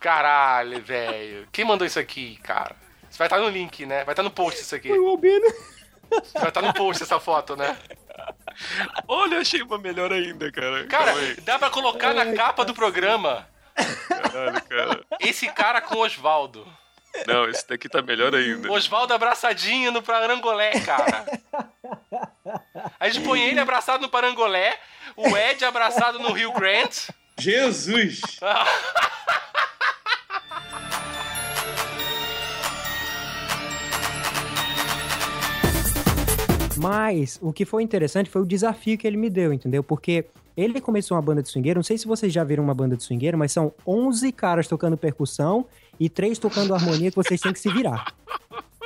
[0.00, 1.46] Caralho, velho.
[1.52, 2.74] Quem mandou isso aqui, cara?
[3.08, 4.02] Isso vai estar no link, né?
[4.04, 4.88] Vai estar no post isso aqui.
[4.88, 5.46] Foi o Albino.
[6.34, 7.76] Vai estar no post essa foto, né?
[9.06, 10.86] Olha, achei uma melhor ainda, cara.
[10.86, 13.46] Cara, dá pra colocar na capa do programa
[14.08, 15.04] Caralho, cara.
[15.20, 16.66] esse cara com o Osvaldo.
[17.26, 18.70] Não, esse daqui tá melhor ainda.
[18.70, 21.26] Osvaldo abraçadinho no parangolé, cara.
[22.98, 24.78] A gente põe ele abraçado no parangolé,
[25.16, 27.08] o Ed abraçado no Rio Grant.
[27.38, 28.20] Jesus!
[36.80, 39.82] Mas o que foi interessante foi o desafio que ele me deu, entendeu?
[39.82, 40.26] Porque
[40.56, 43.02] ele começou uma banda de swingueiro, não sei se vocês já viram uma banda de
[43.02, 45.66] swingueiro, mas são 11 caras tocando percussão
[45.98, 48.12] e três tocando harmonia que vocês têm que se virar.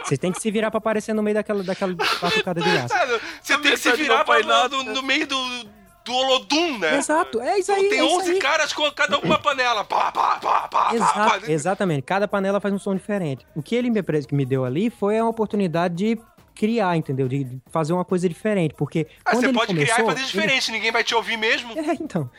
[0.05, 2.89] Vocês têm que se virar pra aparecer no meio daquela, daquela batucada de.
[2.89, 5.65] Cara, Você tem que se virar pra, faz nada, no, no meio do,
[6.05, 6.99] do Olodum, né?
[6.99, 7.89] Exato, é isso aí.
[7.89, 8.39] Tem é isso 11 aí.
[8.39, 9.83] caras com cada um uma panela.
[9.83, 11.51] Pá, pá, pá, pá, pá, Exato, pá.
[11.51, 12.03] exatamente.
[12.03, 13.47] Cada panela faz um som diferente.
[13.55, 14.01] O que ele me,
[14.33, 16.21] me deu ali foi a oportunidade de
[16.55, 17.27] criar, entendeu?
[17.29, 18.75] De fazer uma coisa diferente.
[18.75, 21.15] Porque Ah, quando você ele pode começou, criar e fazer ele- diferente, ninguém vai te
[21.15, 21.73] ouvir mesmo.
[21.77, 22.31] É, então.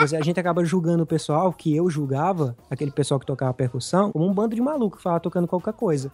[0.00, 4.12] É, a gente acaba julgando o pessoal que eu julgava, aquele pessoal que tocava percussão,
[4.12, 6.12] como um bando de maluco que falava tocando qualquer coisa.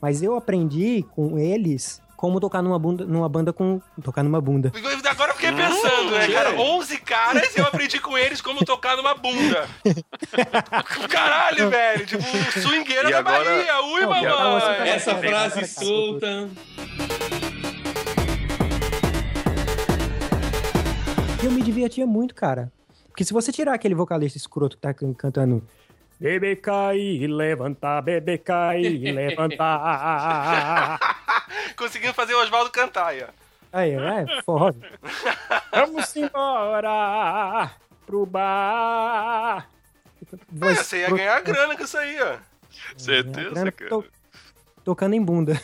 [0.00, 3.80] Mas eu aprendi com eles como tocar numa, bunda, numa banda com.
[4.02, 4.72] tocar numa bunda.
[5.08, 6.50] Agora eu fiquei pensando, né, cara?
[6.58, 9.68] 11 caras e eu aprendi com eles como tocar numa bunda.
[11.08, 12.06] Caralho, velho.
[12.06, 12.22] Tipo,
[12.60, 13.82] swingueira E da agora- Bahia.
[13.82, 14.60] Ui, Não, e agora mamãe.
[14.78, 16.48] tá- Essa Peraí, frase peraí, solta.
[21.42, 22.72] E eu me divertia muito, cara.
[23.08, 25.62] Porque se você tirar aquele vocalista escroto que tá can- cantando.
[26.18, 30.98] Bebê cair, levantar, bebê cair, levantar.
[31.76, 33.28] Conseguindo fazer o Oswaldo cantar aí, ó.
[33.72, 34.72] Aí, é, forró.
[35.72, 37.70] Vamos embora
[38.06, 39.68] pro bar.
[40.32, 42.36] É, Voz- você ia ganhar grana com isso aí, ó.
[42.96, 43.90] Certeza, grana, cara.
[43.90, 44.04] to-
[44.84, 45.60] tocando em bunda.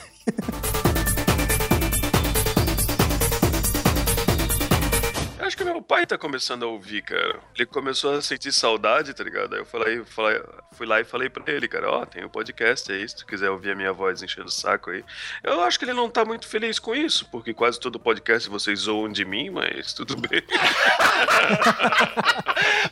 [5.72, 7.38] Meu pai tá começando a ouvir, cara.
[7.54, 9.54] Ele começou a sentir saudade, tá ligado?
[9.54, 10.42] Aí eu falei, falei-
[10.72, 13.50] fui lá e falei pra ele, cara, ó, tem um podcast aí, se tu quiser
[13.50, 15.04] ouvir a minha voz enchendo o saco aí.
[15.42, 18.80] Eu acho que ele não tá muito feliz com isso, porque quase todo podcast vocês
[18.80, 20.42] zoam de mim, mas tudo bem.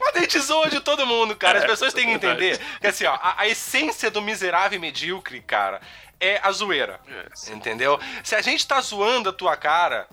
[0.00, 1.58] Mas a gente zoa de todo mundo, cara.
[1.58, 4.76] As É, pessoas têm que é entender que, assim, ó, a, a essência do miserável
[4.76, 5.80] e medíocre, cara,
[6.18, 7.00] é a zoeira.
[7.50, 7.98] entendeu?
[8.22, 10.06] Se a gente tá zoando a tua cara,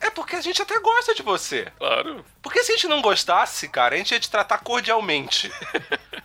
[0.00, 1.66] é porque a gente até gosta de você.
[1.78, 2.24] Claro.
[2.42, 5.50] Porque se a gente não gostasse, cara, a gente ia te tratar cordialmente.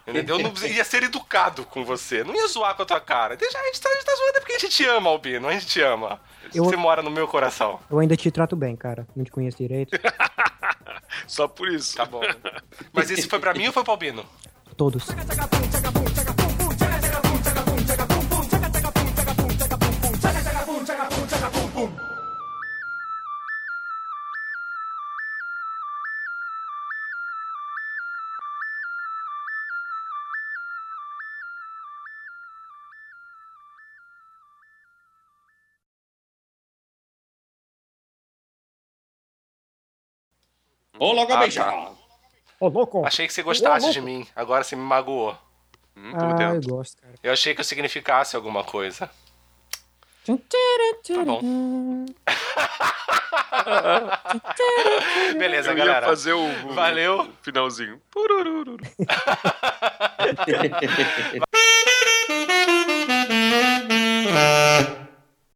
[0.07, 0.37] Entendeu?
[0.39, 2.23] Não ia ser educado com você.
[2.23, 3.35] Não ia zoar com a tua cara.
[3.37, 5.47] Deixa, a, gente tá, a gente tá zoando é porque a gente te ama, Albino.
[5.47, 6.19] A gente te ama.
[6.53, 7.79] Eu- Você mora no meu coração.
[7.89, 9.07] Eu ainda te trato bem, cara.
[9.15, 9.97] Não te conheço direito.
[11.27, 11.95] Só por isso.
[11.95, 12.21] Tá bom.
[12.91, 14.25] Mas esse foi pra mim ou foi pro Albino?
[14.75, 15.05] Todos.
[41.01, 41.65] Ou logo ah, beijar.
[41.65, 41.91] Tá.
[42.59, 43.03] Ô, louco.
[43.03, 44.27] Achei que você gostasse Ô, de mim.
[44.35, 45.35] Agora você me magoou.
[45.97, 47.15] Hum, ah, eu gosto, cara.
[47.23, 49.09] Eu achei que eu significasse alguma coisa.
[50.27, 51.41] Tá bom.
[55.39, 56.05] Beleza, eu galera.
[56.05, 57.33] Ia fazer o, o Valeu.
[57.41, 57.99] finalzinho.
[58.13, 58.77] finalzinho.